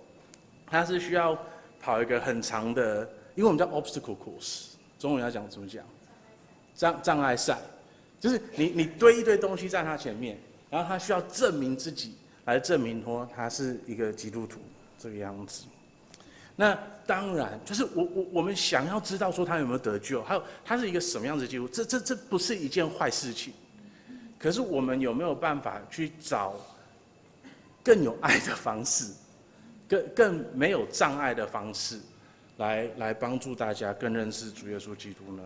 [0.67, 1.39] 他是需要。
[1.83, 5.83] 跑一个很长的，因为我们叫 obstacle course，中文要讲怎么讲？
[6.75, 7.57] 障障碍赛，
[8.21, 14.61] 就是你你堆一堆东西在他前面，然后他需要证明自己，来证明说他是一个基督徒
[14.99, 15.65] 这个样子。
[16.55, 23.55] 那当然，就是我我我们想要知道说他有没有得救，还有他是一个什么样子的基督徒，这这这不是一件坏事情。
[24.41, 26.55] 可是我们有没有办法去找
[27.85, 29.13] 更有爱的方式？
[29.87, 31.99] 更更没有障碍的方式
[32.59, 35.43] 来，来帮助大家更认识主耶稣基督呢？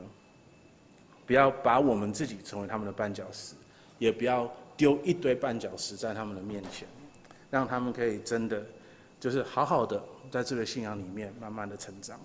[1.26, 3.54] 不要把我们自己成为他们的绊脚石，
[3.98, 6.86] 也不要丢一堆绊脚石在他们的面前，
[7.50, 8.62] 让他们可以真的
[9.18, 12.20] 就是好好的在这个信仰里面慢慢的成长。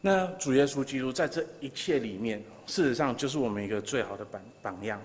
[0.00, 5.00] 那主耶稣基督在这一切里面，事实上就是我们一个最好的榜榜样。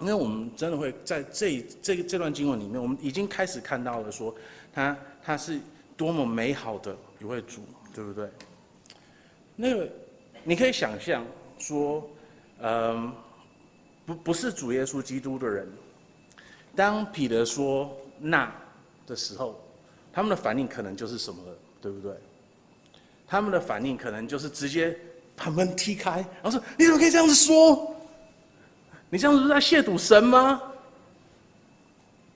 [0.00, 4.32] 因为我们真的会在这这这段经文里面，我们已经开始看到了说，
[4.72, 5.58] 他他是
[5.96, 8.28] 多么美好的一位主，对不对？
[9.56, 9.88] 那个
[10.44, 11.26] 你可以想象
[11.58, 12.08] 说，
[12.60, 13.12] 嗯，
[14.06, 15.68] 不不是主耶稣基督的人，
[16.76, 17.90] 当彼得说
[18.20, 18.54] 那
[19.04, 19.60] 的时候，
[20.12, 22.12] 他们的反应可能就是什么了，对不对？
[23.28, 24.96] 他们的反应可能就是直接
[25.36, 26.12] 把门踢开，
[26.42, 27.94] 然后说：“你怎么可以这样子说？”
[29.10, 30.62] 你这样子是在亵渎神吗？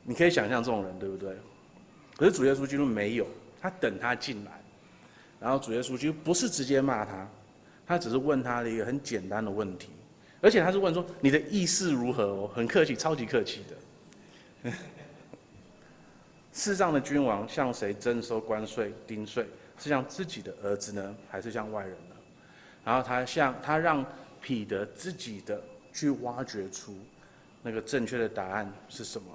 [0.04, 1.36] 你可以想象这种人，对不对？
[2.16, 3.26] 可是主耶稣基督没有，
[3.60, 4.50] 他等他进来，
[5.40, 7.28] 然后主耶稣基督不是直接骂他，
[7.86, 9.88] 他只是问他的一个很简单的问题，
[10.40, 13.62] 而且他是问说：“你的意思如何？”哦，很客气，超级客气
[14.64, 14.72] 的。
[16.52, 19.46] 世上的君王向谁征收关税、丁税？
[19.78, 22.16] 是像自己的儿子呢，还是像外人呢？
[22.84, 24.04] 然后他向他让
[24.40, 25.62] 彼得自己的
[25.92, 26.96] 去挖掘出
[27.62, 29.28] 那个正确的答案是什么？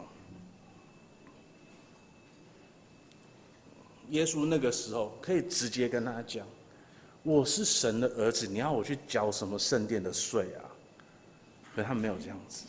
[4.10, 6.48] 耶稣那个时候可以直接跟他讲
[7.24, 10.64] ：“我是神的儿子，你要我去缴什么圣殿的税啊？”
[11.76, 12.66] 可他没有这样子，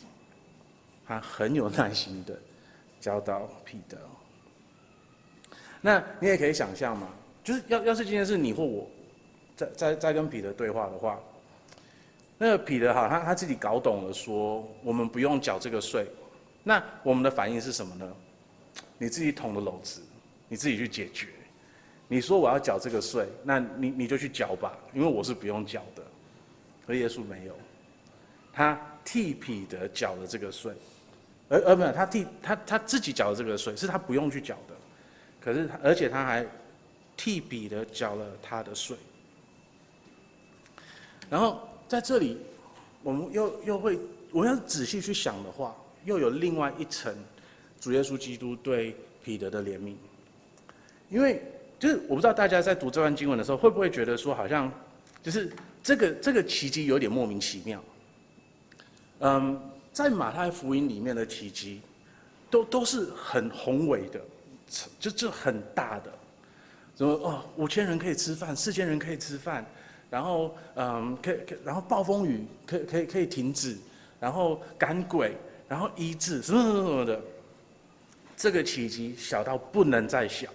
[1.07, 2.37] 他很有耐心的
[2.99, 3.97] 教导彼得。
[5.81, 7.07] 那你也可以想象嘛，
[7.43, 8.87] 就是要要是今天是你或我，
[9.55, 11.19] 在在在跟彼得对话的话，
[12.37, 16.05] 那个彼得哈，他他自己搞懂了，说我们不用缴这个税，
[16.63, 18.13] 那我们的反应是什么呢？
[18.97, 20.01] 你自己捅的篓子，
[20.47, 21.27] 你自己去解决。
[22.07, 26.03] 你说我要缴这个税，那你你就去缴吧，因为我是不用缴的。
[26.87, 27.55] 而耶稣没有，
[28.51, 30.73] 他替彼得缴了这个税，
[31.49, 34.75] 而而没有他替他他自己缴了这个税，是他不用去缴的。
[35.39, 36.43] 可是他，而且他还
[37.19, 38.95] 替彼得缴了他的税。
[41.29, 42.37] 然后在这里，
[43.03, 43.99] 我们又又会，
[44.31, 47.13] 我要仔细去想的话，又有另外一层
[47.77, 49.95] 主耶稣基督对彼得的怜悯。
[51.09, 51.43] 因为
[51.77, 54.71] 就是我不知道大家在读这段经文的时候，会不会觉得说，好像
[55.21, 55.51] 就是
[55.83, 57.83] 这个这个奇迹有点莫名其妙。
[59.19, 59.61] 嗯，
[59.91, 61.81] 在马太福音里面的奇迹，
[62.49, 64.21] 都都是很宏伟的。
[64.99, 66.13] 就就很大的，
[66.99, 69.65] 什么哦，五千人可以吃饭，四千人可以吃饭，
[70.09, 73.77] 然后嗯，可以可以，然后暴风雨可以可以可以停止，
[74.19, 75.31] 然后赶鬼，
[75.69, 77.21] 然后医治什么什么什么的，
[78.35, 80.49] 这个奇迹小到不能再小，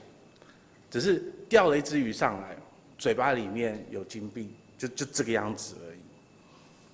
[0.91, 2.55] 只是钓了一只鱼上来，
[2.99, 5.99] 嘴巴里面有金币，就就这个样子而已。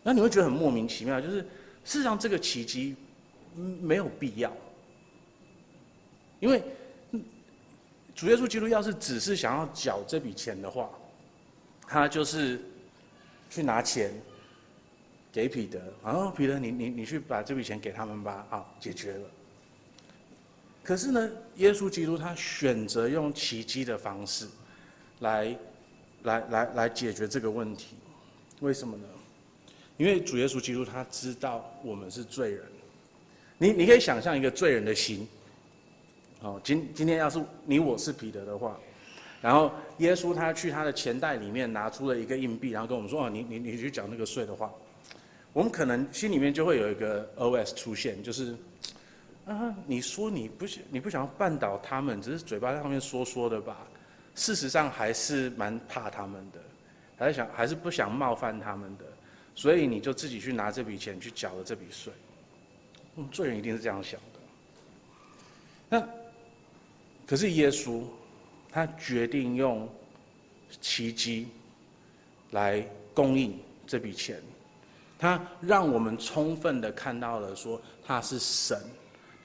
[0.04, 1.38] 那你会觉得很莫名其妙，就是
[1.84, 2.94] 事实上这个奇迹
[3.56, 4.56] 没有必要，
[6.38, 6.62] 因为。
[8.20, 10.90] 主耶稣基督要是只是想要缴这笔钱的话，
[11.88, 12.60] 他就是
[13.48, 14.12] 去拿钱
[15.32, 19.30] 给彼得，然后彼得你你你去把这笔钱给他们吧，好，解决了。
[20.84, 24.46] 可是呢，耶稣基督他选择用奇迹的方式
[25.20, 25.56] 来
[26.24, 27.96] 来来来解决这个问题，
[28.60, 29.04] 为什么呢？
[29.96, 32.66] 因为主耶稣基督他知道我们是罪人，
[33.56, 35.26] 你你可以想象一个罪人的心。
[36.42, 38.78] 哦，今今天要是你我是彼得的话，
[39.42, 44.72] 然后耶稣他去他的钱袋里面拿出了一个硬币，然后跟我们说：“哦，你你你去缴那个税的话，
[45.52, 48.56] 我们可能心里面就会有一个 OS 出现，就是
[49.44, 53.76] 啊，你说你不想你不想要绊倒他们，只是嘴巴在上面说说的吧？
[54.34, 56.60] 事实上还是蛮怕他们的，
[57.18, 59.04] 还是想还是不想冒犯他们的，
[59.54, 62.10] 所以你就自己去拿这笔钱去缴了这笔税。
[63.16, 64.40] 嗯，罪人一定是这样想的。
[65.90, 66.19] 那。
[67.30, 68.02] 可是耶稣，
[68.72, 69.88] 他决定用
[70.80, 71.46] 奇迹
[72.50, 73.56] 来供应
[73.86, 74.42] 这笔钱，
[75.16, 78.76] 他让我们充分的看到了说他是神，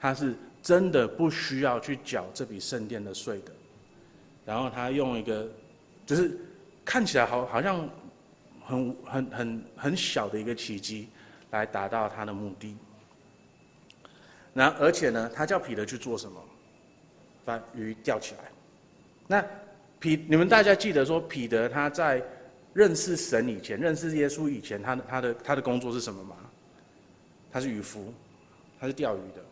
[0.00, 3.52] 他是真的不需要去缴这笔圣殿的税的。
[4.44, 5.48] 然后他用一个，
[6.04, 6.36] 就是
[6.84, 7.88] 看起来好好像
[8.64, 11.08] 很很很很小的一个奇迹，
[11.52, 12.76] 来达到他的目的。
[14.52, 16.42] 那而且呢，他叫彼得去做什么？
[17.46, 18.40] 把鱼钓起来。
[19.26, 19.42] 那
[19.98, 22.22] 彼，你们大家记得说，彼得他在
[22.74, 26.36] 认识神以前，认识耶稣以前，他的他的他的工作是什么吗？
[27.50, 28.12] 他是渔夫，
[28.78, 29.42] 他是钓鱼的。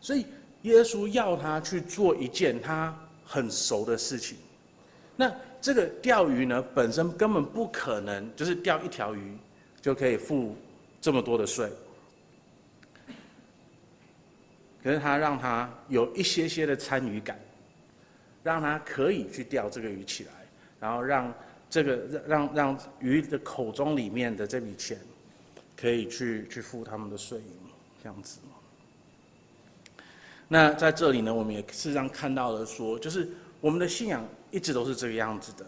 [0.00, 0.24] 所以
[0.62, 4.38] 耶稣要他去做一件他很熟的事情。
[5.16, 9.36] 那这个钓鱼呢，本身根本不可能，就是钓一条鱼
[9.82, 10.56] 就可以付
[11.00, 11.70] 这么多的税。
[14.86, 17.36] 可是他让他有一些些的参与感，
[18.44, 20.30] 让他可以去钓这个鱼起来，
[20.78, 21.34] 然后让
[21.68, 24.96] 这个让让鱼的口中里面的这笔钱，
[25.76, 27.50] 可以去去付他们的税银，
[28.00, 28.38] 这样子。
[30.46, 33.28] 那在这里呢，我们也事实上看到了说，就是
[33.60, 35.66] 我们的信仰一直都是这个样子的，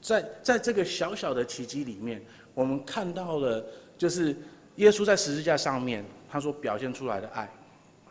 [0.00, 2.22] 在在这个小小的奇迹里面，
[2.54, 3.66] 我们看到了
[3.98, 4.36] 就是
[4.76, 7.50] 耶稣在十字架上面他所表现出来的爱。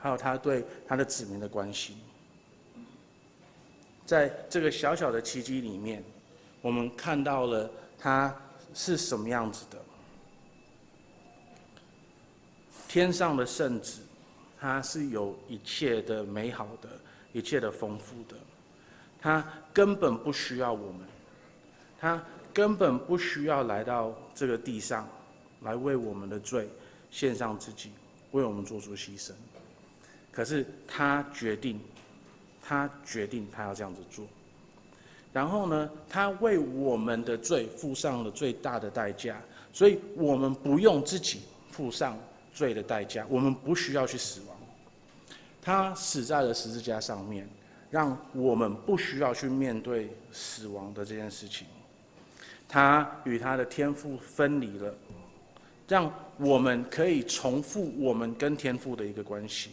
[0.01, 1.95] 还有他对他的子民的关心，
[4.03, 6.03] 在这个小小的奇迹里面，
[6.59, 8.35] 我们看到了他
[8.73, 9.77] 是什么样子的。
[12.87, 14.01] 天上的圣子，
[14.59, 16.89] 他是有一切的美好的，
[17.31, 18.35] 一切的丰富的，
[19.21, 21.07] 他根本不需要我们，
[21.99, 22.21] 他
[22.51, 25.07] 根本不需要来到这个地上，
[25.61, 26.67] 来为我们的罪
[27.11, 27.91] 献上自己，
[28.31, 29.31] 为我们做出牺牲。
[30.31, 31.79] 可是他决定
[32.61, 34.25] 他决定他要这样子做。
[35.33, 42.17] 然后呢，他为我们的罪付上了最大的代价，所以我们不用自己付上
[42.53, 44.57] 罪的代价，我们不需要去死亡。
[45.61, 47.47] 他死在了十字架上面，
[47.89, 51.65] 让我们不需要去面对死亡的这件事情。
[52.67, 54.93] 他与他的天赋分离了，
[55.87, 59.71] 让我们可以重复我们跟天赋的一个关系。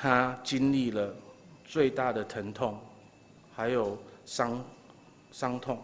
[0.00, 1.14] 他经历了
[1.62, 2.78] 最大的疼痛。
[3.52, 4.64] 还有伤
[5.30, 5.78] 伤痛，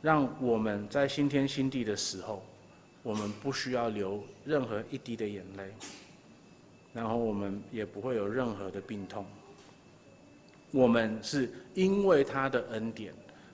[0.00, 2.42] 让我们在新天新地的时候，
[3.02, 5.70] 我们不需要流任何一滴的眼泪，
[6.94, 9.26] 然后我们也不会有任何的病痛。
[10.70, 13.12] 我们是因为他的恩典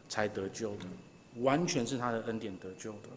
[0.08, 0.84] 才得救的，
[1.40, 3.08] 完全是他的恩典得救的。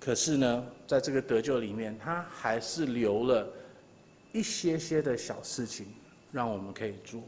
[0.00, 3.48] 可是呢，在这个得救里面，他还是留了
[4.32, 5.86] 一些些的小事情，
[6.32, 7.20] 让我们可以做。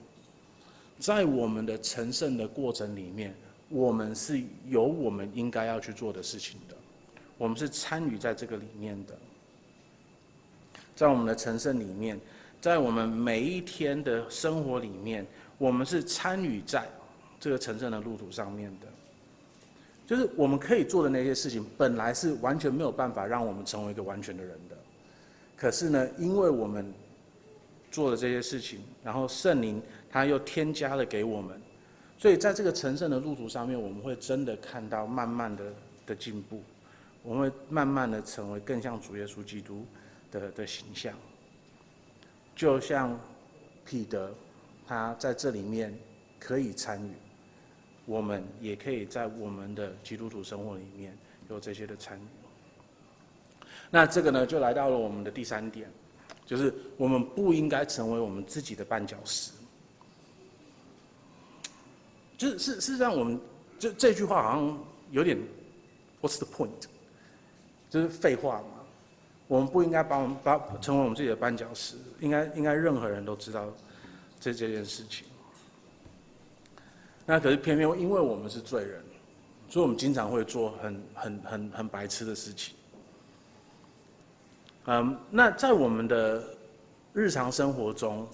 [0.98, 3.34] 在我们的成圣的过程里面，
[3.68, 6.76] 我们是有我们应该要去做的事情的，
[7.36, 9.16] 我们是参与在这个里面的。
[10.94, 12.20] 在我们的成圣里面，
[12.60, 15.26] 在我们每一天的生活里面，
[15.58, 16.88] 我们是参与在
[17.40, 18.86] 这个成圣的路途上面的。
[20.06, 24.76] 就是我们可以做的那些事情，本来是完全没有办法让我们成为一个完全的人的。
[25.62, 26.92] 可是呢，因为我们
[27.88, 29.80] 做了这些事情，然后圣灵。
[30.10, 31.58] 他又添加了给我们，
[32.18, 35.72] 所以在这个成圣的路途上面，我们会真的看到慢慢的
[36.04, 36.62] 的进步，
[37.22, 39.86] 我们会慢慢的成为更像主耶稣基督
[40.30, 41.14] 的的形象。
[42.54, 43.18] 就像
[43.86, 44.34] 彼得，
[44.86, 45.98] 他在这里面
[46.38, 47.12] 可以参与，
[48.04, 51.16] 我们也可以在我们的基督徒生活里面
[51.48, 52.41] 有这些的参与。
[53.94, 55.86] 那这个呢，就来到了我们的第三点，
[56.46, 59.52] 就是我们不应该成为我们自己的绊脚石。
[62.38, 63.38] 就是事实上，我们
[63.78, 64.78] 这这句话好像
[65.10, 65.36] 有点
[66.22, 66.70] ，What's the point？
[67.90, 68.80] 就是废话嘛。
[69.46, 73.70] 我们不应该把我们把成为我们自己的绊脚石，应该应该任何人都知道
[74.40, 75.26] 这这件事情。
[77.26, 79.04] 那可是偏偏因为我们是罪人，
[79.68, 82.74] 所以我们经常会做很很很很白痴的事情。
[84.86, 86.42] 嗯，那在我们的
[87.12, 88.26] 日常生活中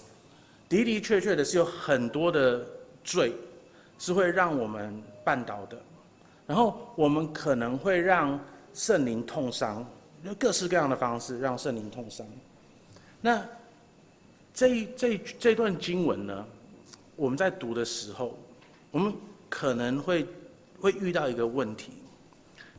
[0.69, 2.65] 的的确确的是有很多的
[3.05, 3.33] 罪。
[4.01, 4.95] 是会让我们
[5.25, 5.77] 绊倒的，
[6.47, 8.39] 然后我们可能会让
[8.73, 9.85] 圣灵痛伤，
[10.23, 12.25] 用各式各样的方式让圣灵痛伤。
[13.21, 13.45] 那
[14.55, 16.47] 这这这段经文呢，
[17.17, 18.39] 我们在读的时候，
[18.93, 19.13] 我们
[19.49, 20.25] 可能会
[20.81, 21.91] 会遇到一个问题，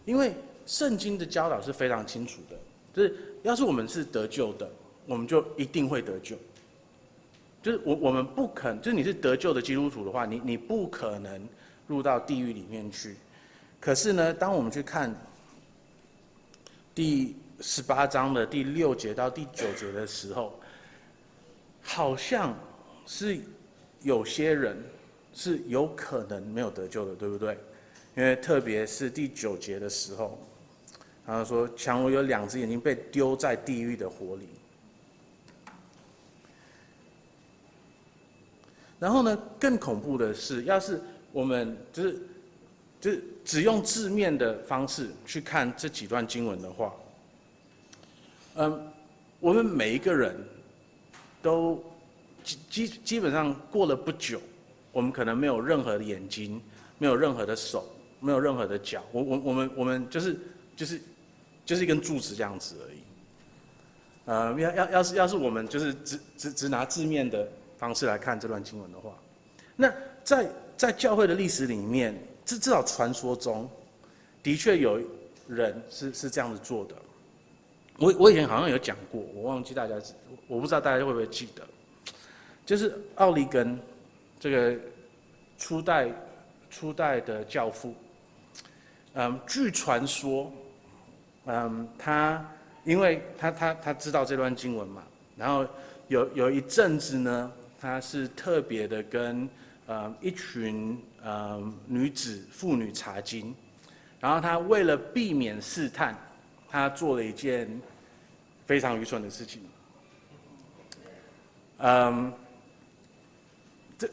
[0.05, 0.33] 因为
[0.65, 2.55] 圣经的教导是非常清楚的，
[2.93, 4.69] 就是要是我们是得救的，
[5.05, 6.35] 我们就一定会得救。
[7.61, 11.47] 就是我我们不可能，就是你是得救的基督徒的话，你你不可能
[11.87, 13.15] 入到地狱里面去。
[13.79, 15.13] 可是呢，当我们去看
[16.95, 20.57] 第十八章的第六节到第九节的时候，
[21.81, 22.57] 好像
[23.05, 23.39] 是
[24.01, 24.81] 有些人
[25.33, 27.57] 是有可能没有得救的，对不对？
[28.15, 30.39] 因为特别是第九节的时候，
[31.29, 34.47] 然后说，强如有两只眼睛被丢在地狱的火里。
[38.97, 40.99] 然后呢，更恐怖的是，要是
[41.31, 42.19] 我们就是
[42.99, 46.91] 就是只用字面的方式去看这几段经文的话，
[48.55, 48.91] 嗯，
[49.39, 50.35] 我们每一个人
[51.43, 51.79] 都
[52.43, 54.41] 基基基本上过了不久，
[54.91, 56.59] 我们可能没有任何的眼睛，
[56.97, 57.87] 没有任何的手，
[58.19, 60.35] 没有任何的脚，我我我们我们就是
[60.75, 60.99] 就是
[61.69, 62.97] 就是一根柱子这样子而已。
[64.25, 67.47] 呃，要要要是要是我们就是只只只拿字面的。
[67.79, 69.17] 方式来看这段经文的话，
[69.77, 69.89] 那
[70.21, 72.13] 在在教会的历史里面，
[72.43, 73.69] 至至少传说中，
[74.43, 74.99] 的确有
[75.47, 76.95] 人是是这样子做的。
[77.97, 79.95] 我我以前好像有讲过，我忘记大家，
[80.49, 81.65] 我不知道大家会不会记得，
[82.65, 83.79] 就是奥利根
[84.37, 84.75] 这个
[85.57, 86.11] 初代
[86.69, 87.95] 初代的教父，
[89.13, 90.51] 嗯，据传说，
[91.45, 92.45] 嗯，他
[92.83, 95.03] 因为他他他知道这段经文嘛，
[95.37, 95.65] 然后
[96.07, 97.51] 有有一阵子呢。
[97.81, 99.47] 他是特别的跟
[99.87, 103.55] 呃一群呃女子妇女查经，
[104.19, 106.13] 然后他为了避免试探，
[106.67, 107.69] 他做了一件
[108.65, 109.61] 非常愚蠢的事情。
[111.77, 112.33] 嗯，
[113.97, 114.09] 这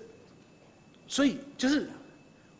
[1.08, 1.88] 所以就是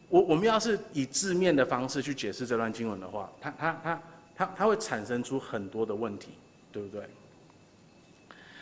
[0.09, 4.03] 我我们要是以字面的方式去解释这段经文的话，他他他
[4.37, 6.29] 它它会产生出很多的问题，
[6.71, 7.03] 对不对？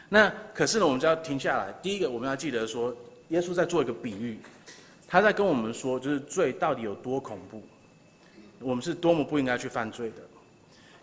[0.08, 1.72] 那可是呢，我们就要停下来。
[1.82, 2.94] 第一个，我们要记得说，
[3.30, 4.38] 耶稣在做一个比喻，
[5.08, 7.62] 他在跟我们说，就是罪到底有多恐怖，
[8.60, 10.16] 我们是多么不应该去犯罪的。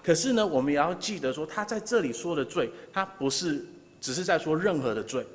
[0.01, 3.65] 可是呢，我们也要记得说，他在这里说的罪，他不是
[3.99, 5.25] 只是在说任何的罪，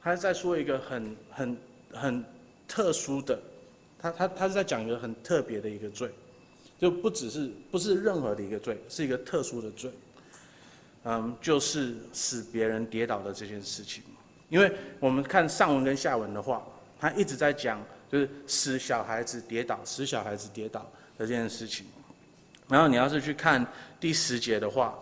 [0.00, 1.56] 他是在说一个很很
[1.92, 2.24] 很
[2.66, 3.38] 特殊的，
[3.98, 6.08] 他他他是在讲一个很特别的一个罪，
[6.78, 9.90] 就不只是不是任何的一个罪，是一个特殊的罪。
[11.04, 14.02] 嗯，就是使别人跌倒的这件事情，
[14.48, 16.66] 因为我们看上文跟下文的话，
[16.98, 17.78] 他一直在讲，
[18.10, 20.80] 就是使小孩子跌倒，使小孩子跌倒
[21.18, 21.84] 的这件事情。
[22.68, 23.66] 然后你要是去看
[24.00, 24.98] 第十节的话，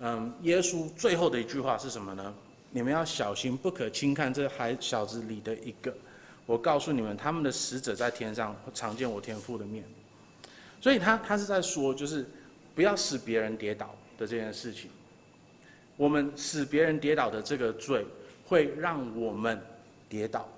[0.00, 2.34] 嗯，耶稣最后的一句话是什么呢？
[2.72, 5.94] 你们要小心，不可轻看这孩小子里的一个。
[6.46, 9.84] 我告诉你们，他们的使者在天上常见我天父的面。
[10.82, 12.26] 所以他他是在说，就是
[12.74, 14.90] 不要使别人跌倒的这件事情。
[15.96, 18.04] 我们使别人跌倒的这个罪，
[18.44, 19.58] 会让我们
[20.08, 20.48] 跌倒。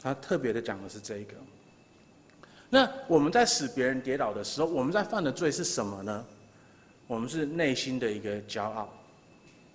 [0.00, 1.34] 他特别的讲的是这一个。
[2.68, 6.24] 那我们在使别人跌倒的时候，我们在犯的罪是什么呢？
[7.08, 8.88] 我们是内心的一个骄傲，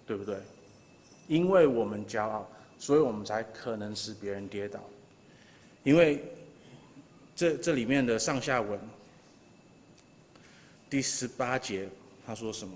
[0.08, 0.38] 对不对？
[1.28, 4.80] 因为我们骄傲，所以我们才可能使别人跌倒。
[5.84, 6.24] 因为
[7.36, 8.80] 这这里面的上下文，
[10.96, 11.90] 第十八节
[12.26, 12.74] 他说什么？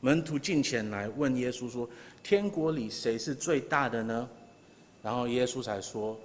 [0.00, 1.86] 门徒进前来问耶稣说
[2.24, 4.26] ：“天国里谁是最大的呢？”
[5.04, 6.18] 然后耶稣才说：“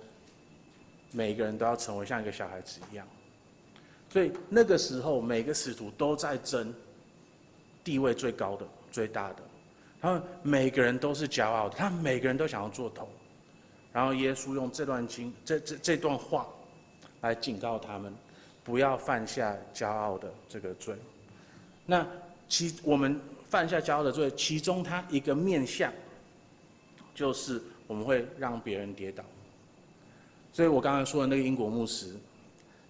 [1.12, 3.06] 每个人都要成为像一个小孩子一样。”
[4.10, 6.74] 所以那个时候，每个使徒都在争
[7.84, 9.44] 地位最高的、最大的。
[10.00, 13.10] 他们每个人都是骄傲的，他们每个人都想要做头。
[13.92, 16.48] 然后耶稣用这段经、这这这段话
[17.20, 18.16] 来警告他们，
[18.64, 20.96] 不要犯下骄傲的这个罪。
[21.88, 22.06] 那
[22.48, 23.20] 其我们。
[23.50, 25.90] 犯下骄傲的罪，其中他一个面向，
[27.16, 29.24] 就是我们会让别人跌倒。
[30.52, 32.14] 所以我刚才说的那个英国牧师，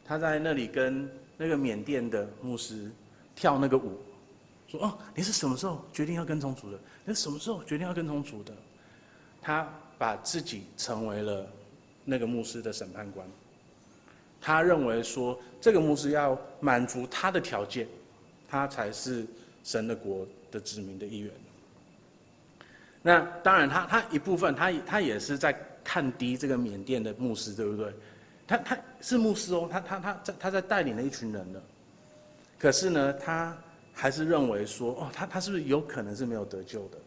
[0.03, 2.89] 他在那里跟那个缅甸的牧师
[3.35, 3.99] 跳那个舞，
[4.67, 6.79] 说：“哦，你是什么时候决定要跟从主的？
[7.05, 8.51] 你是什么时候决定要跟从主的？”
[9.39, 11.47] 他把自己成为了
[12.03, 13.29] 那个牧师的审判官。
[14.41, 17.87] 他认为说，这个牧师要满足他的条件，
[18.47, 19.25] 他才是
[19.63, 21.31] 神的国的子民的一员，
[23.01, 27.93] 那当然他，他一部分，他他也是在看低这个缅甸的牧师，对不对？
[28.47, 31.61] 他他是牧师哦，他他他在他在带领了一群人的，
[32.57, 33.57] 可是呢，他
[33.93, 36.97] 还是认为说，哦，他他是不是有可能是没有得救的？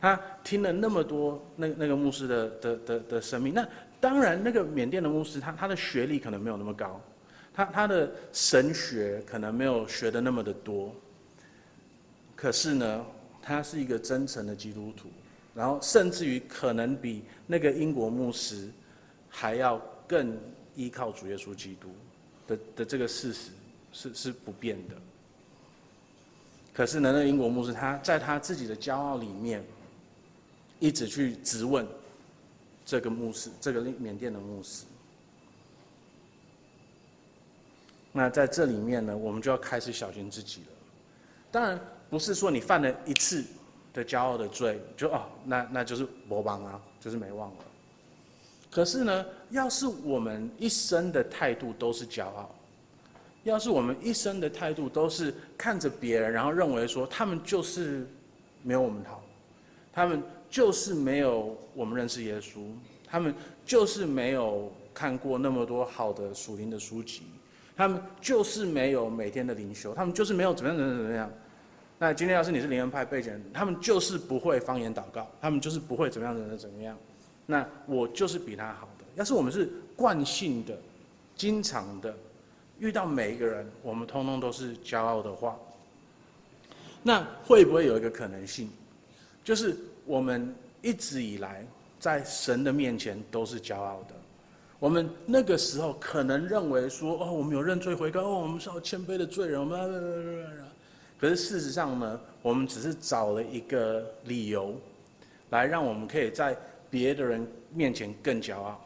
[0.00, 3.64] 他听了那么多那那个牧师的的的的生命，那
[4.00, 7.00] 当然那个缅甸的牧师，他他的学历可能没有那么高，
[7.54, 10.94] 他他的神学可能没有学的那么的多。
[12.34, 13.06] 可是呢，
[13.40, 15.08] 他是一个真诚的基督徒，
[15.54, 18.68] 然后甚至于可能比那个英国牧师
[19.28, 20.36] 还要更
[20.74, 21.90] 依靠主耶稣基督
[22.46, 23.50] 的的这个事实
[23.92, 24.96] 是是不变的。
[26.74, 29.62] 可是呢，那个英国牧师他在他自己的骄傲里面，
[30.80, 31.86] 一直去质问
[32.84, 34.84] 这个牧师，这个缅甸的牧师。
[38.12, 40.66] 那在这里面呢，我们就要开始小心自己了。
[41.50, 41.80] 当然。
[42.12, 43.42] 不是说你犯了一次
[43.94, 47.56] 的骄傲的罪，就哦，那那就是魔王啊，就是没忘了。
[48.70, 52.54] 可是呢，要是我们一生的态度都是骄傲，
[53.44, 58.06] 要是我们一生的态度都是看着别人，然后认为说他们就是
[58.62, 59.24] 没有我们好，
[59.90, 62.60] 他们就是没有我们认识耶稣，
[63.06, 63.34] 他们
[63.64, 67.22] 就是没有看过那么多好的属灵的书籍，
[67.76, 71.30] 他们就是没有每天的灵修，他们就是没有怎么样怎么样怎么样。
[71.98, 76.96] 那今天要是你是灵恩派背景，他们就是不会方言祷告，他们就是不会怎么样怎么样怎么样。
[77.46, 79.04] 那我就是比他好的。
[79.14, 80.76] 要是我们是惯性的、
[81.36, 82.14] 经常的
[82.78, 85.56] 遇到每一个人，我们通通都是骄傲的话，
[87.02, 88.70] 那会不会有一个可能性，
[89.44, 91.64] 就是我们一直以来
[92.00, 94.14] 在神的面前都是骄傲的？
[94.82, 100.44] 我们那个时候可能认为说，哦，我们有认罪悔改，哦，我们是好谦卑的罪人，我们。
[101.20, 104.74] 可是事实上呢，我们只是找了一个理由，
[105.50, 106.56] 来让我们可以在
[106.90, 108.80] 别的人面前更骄傲，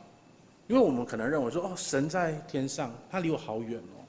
[0.66, 4.04] 因为我们可能认为说，哦，神在天上，他离我好远哦，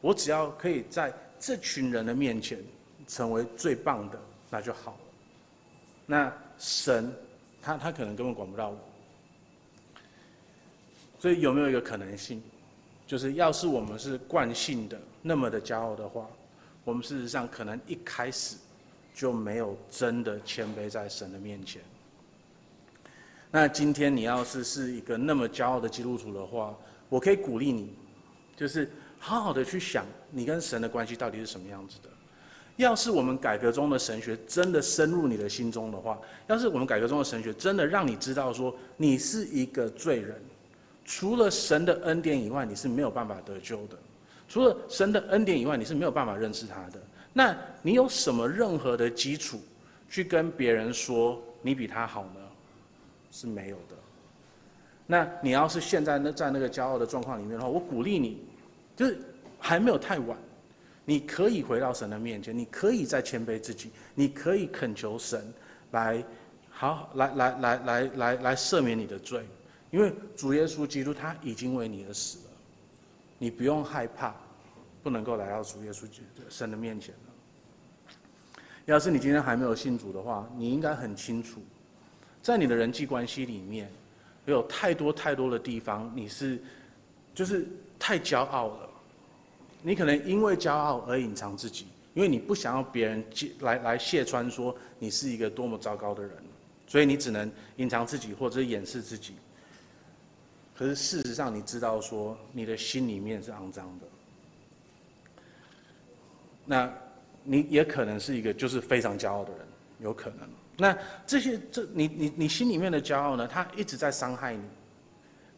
[0.00, 2.58] 我只要可以在这群人的面前
[3.06, 4.18] 成为最棒的，
[4.50, 4.98] 那就好。
[6.04, 7.12] 那神，
[7.62, 8.78] 他他可能根本管不到我。
[11.18, 12.42] 所以有没有一个可能性，
[13.06, 16.26] 就是要是我们是惯性的那么的骄傲的话？
[16.84, 18.56] 我们事实上可能一开始
[19.12, 21.82] 就没有真的谦卑在神的面前，
[23.50, 26.74] 那今天你要是是一个那么骄傲的基督徒的话，
[27.08, 27.94] 我可以鼓励你，
[28.56, 32.08] 就是好好的去想你跟神的关系到底是什么样子的。
[32.76, 40.40] 要是我们改革中的神学真的深入你的心中的话，要是我们改革中的神学真的让你知道说你是一个罪人，
[41.08, 43.96] 除了神的恩典以外，你是没有办法得救的。
[44.46, 47.00] 除了神的恩典以外，你是没有办法认识他的。
[47.32, 49.58] 那你有什么任何的基础
[50.10, 52.40] 去跟别人说你比他好呢？
[53.30, 53.96] 是没有的。
[55.06, 58.42] 那你要是现在那在那个骄傲的状况里面的话，我鼓励你，
[58.94, 59.18] 就是
[59.58, 60.36] 还没有太晚，
[61.06, 65.50] 你可以回到神的面前，你可以再谦卑自己，你可以恳求神
[65.92, 66.22] 来
[66.68, 69.42] 好来来来来来来赦免你的罪，
[69.90, 72.44] 因为主耶稣基督他已经为你而死了。
[73.38, 74.34] 你不用害怕，
[75.02, 76.06] 不能够来到主耶稣
[76.48, 78.62] 神的面前了。
[78.84, 81.60] 要是你今天还没有信主的话，你应该很清楚，
[82.42, 83.90] 在你的人际关系里面，
[84.46, 86.60] 有太多太多的地方，你是
[87.34, 87.68] 就是
[87.98, 88.88] 太骄傲了。
[89.82, 93.24] 你可能因为骄傲而隐藏自己，因为你不想要别人
[93.60, 96.32] 来来揭穿说你是一个多么糟糕的人，
[96.86, 99.34] 所以你只能隐藏自己或者掩饰自己。
[100.78, 104.06] 可是事实上，你知道说你的心里面是肮脏的。
[106.64, 106.92] 那，
[107.42, 109.66] 你也可能是一个就是非常骄傲的人，
[109.98, 110.48] 有可能。
[110.76, 113.48] 那这些这你你你心里面的骄傲呢？
[113.48, 114.62] 他一直在伤害你，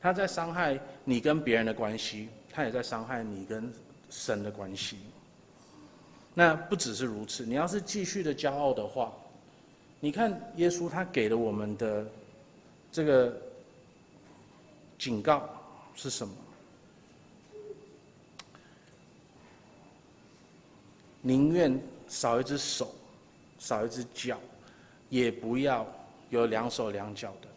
[0.00, 3.70] 他在伤害你跟别人的关系，他也在伤害你跟
[4.08, 4.96] 神的关系。
[6.32, 9.12] 那不只是如此，你要是继续的骄傲的话，
[10.00, 12.06] 你看耶稣他给了我们的
[12.90, 13.38] 这个。
[15.00, 15.48] 警告
[15.94, 16.34] 是什么？
[21.22, 22.94] 宁愿少一只手，
[23.58, 24.38] 少一只脚，
[25.08, 25.86] 也不要
[26.28, 27.48] 有两手两脚的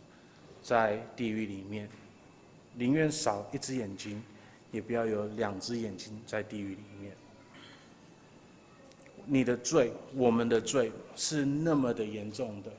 [0.62, 1.90] 在地狱里面。
[2.76, 4.24] 宁愿少一只眼睛，
[4.72, 7.12] 也不要有两只眼睛在地狱里面。
[9.26, 12.72] 你的罪，我们的罪，是那么的严重的。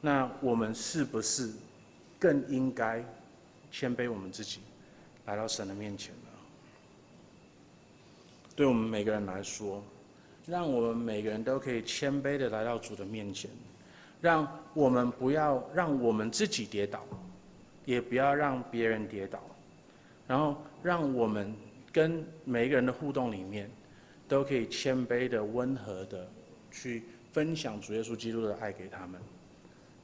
[0.00, 1.50] 那我们是不是
[2.18, 3.04] 更应该
[3.70, 4.60] 谦卑我们自己，
[5.26, 6.30] 来到神的面前呢？
[8.54, 9.82] 对我们每个人来说，
[10.46, 13.50] 让我们每个人都可以谦卑的来到主的面前，
[14.20, 17.04] 让我们不要让我们自己跌倒，
[17.84, 19.40] 也不要让别人跌倒，
[20.26, 21.54] 然后让我们
[21.92, 23.70] 跟每一个人的互动里面，
[24.26, 26.28] 都可以谦卑的、温和的
[26.70, 29.20] 去分享主耶稣基督的爱给他们。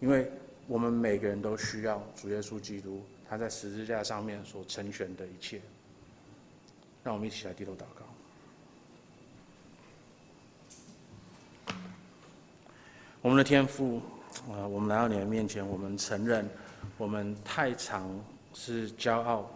[0.04, 0.30] 因为
[0.66, 5.62] 我们每个人都需要主耶稣基督，他在十字架上面所成全的一切。
[7.02, 8.04] 让我们一起来低头祷告。
[13.22, 14.02] 我们的天父，
[14.52, 16.46] 啊，我们来到你的面前，我们承认
[16.98, 19.50] 我们太常是骄傲，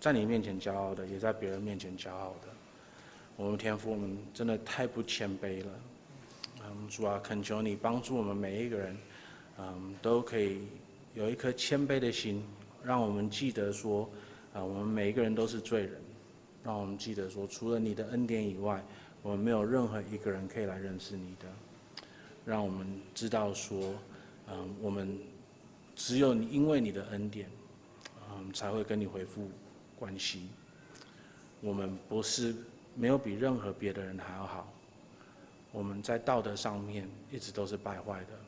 [0.00, 2.48] 在你面前骄傲的，也在别人面前骄傲的。
[3.36, 5.70] 我们天父，我们真的太不谦卑了。
[6.62, 8.96] 嗯，主啊，恳求你帮助我们每一个人。
[9.58, 10.66] 嗯，都可以
[11.14, 12.44] 有一颗谦卑的心，
[12.82, 14.10] 让我们记得说，
[14.52, 16.00] 啊，我们每一个人都是罪人，
[16.64, 18.84] 让我们记得说，除了你的恩典以外，
[19.22, 21.46] 我们没有任何一个人可以来认识你的。
[22.44, 23.94] 让我们知道说，
[24.48, 25.18] 嗯，我们
[25.94, 27.48] 只有你，因为你的恩典，
[28.30, 29.48] 嗯，才会跟你恢复
[29.98, 30.48] 关系。
[31.60, 32.54] 我们不是
[32.94, 34.70] 没有比任何别的人还要好，
[35.72, 38.43] 我们在道德上面一直都是败坏的。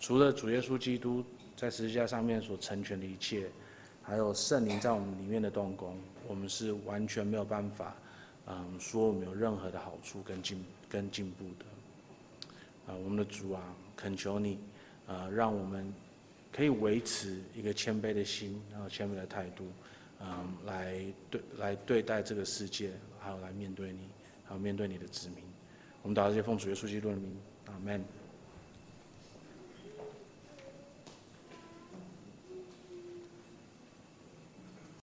[0.00, 1.22] 除了主耶稣基督
[1.54, 3.46] 在十字架上面所成全的一切，
[4.02, 5.94] 还有圣灵在我们里面的动工，
[6.26, 7.94] 我们是完全没有办法，
[8.46, 11.66] 嗯，说我们有任何的好处跟进跟进步的。
[12.90, 13.62] 啊，我们的主啊，
[13.94, 14.58] 恳求你，
[15.06, 15.92] 啊，让我们
[16.50, 19.66] 可以维持一个谦卑的心，然后谦卑的态度，
[20.20, 22.90] 嗯，来对来对待这个世界，
[23.20, 24.08] 还有来面对你，
[24.44, 25.44] 还有面对你的子民。
[26.02, 27.36] 我们祷告，奉主耶稣基督的名，
[27.66, 28.02] 阿门。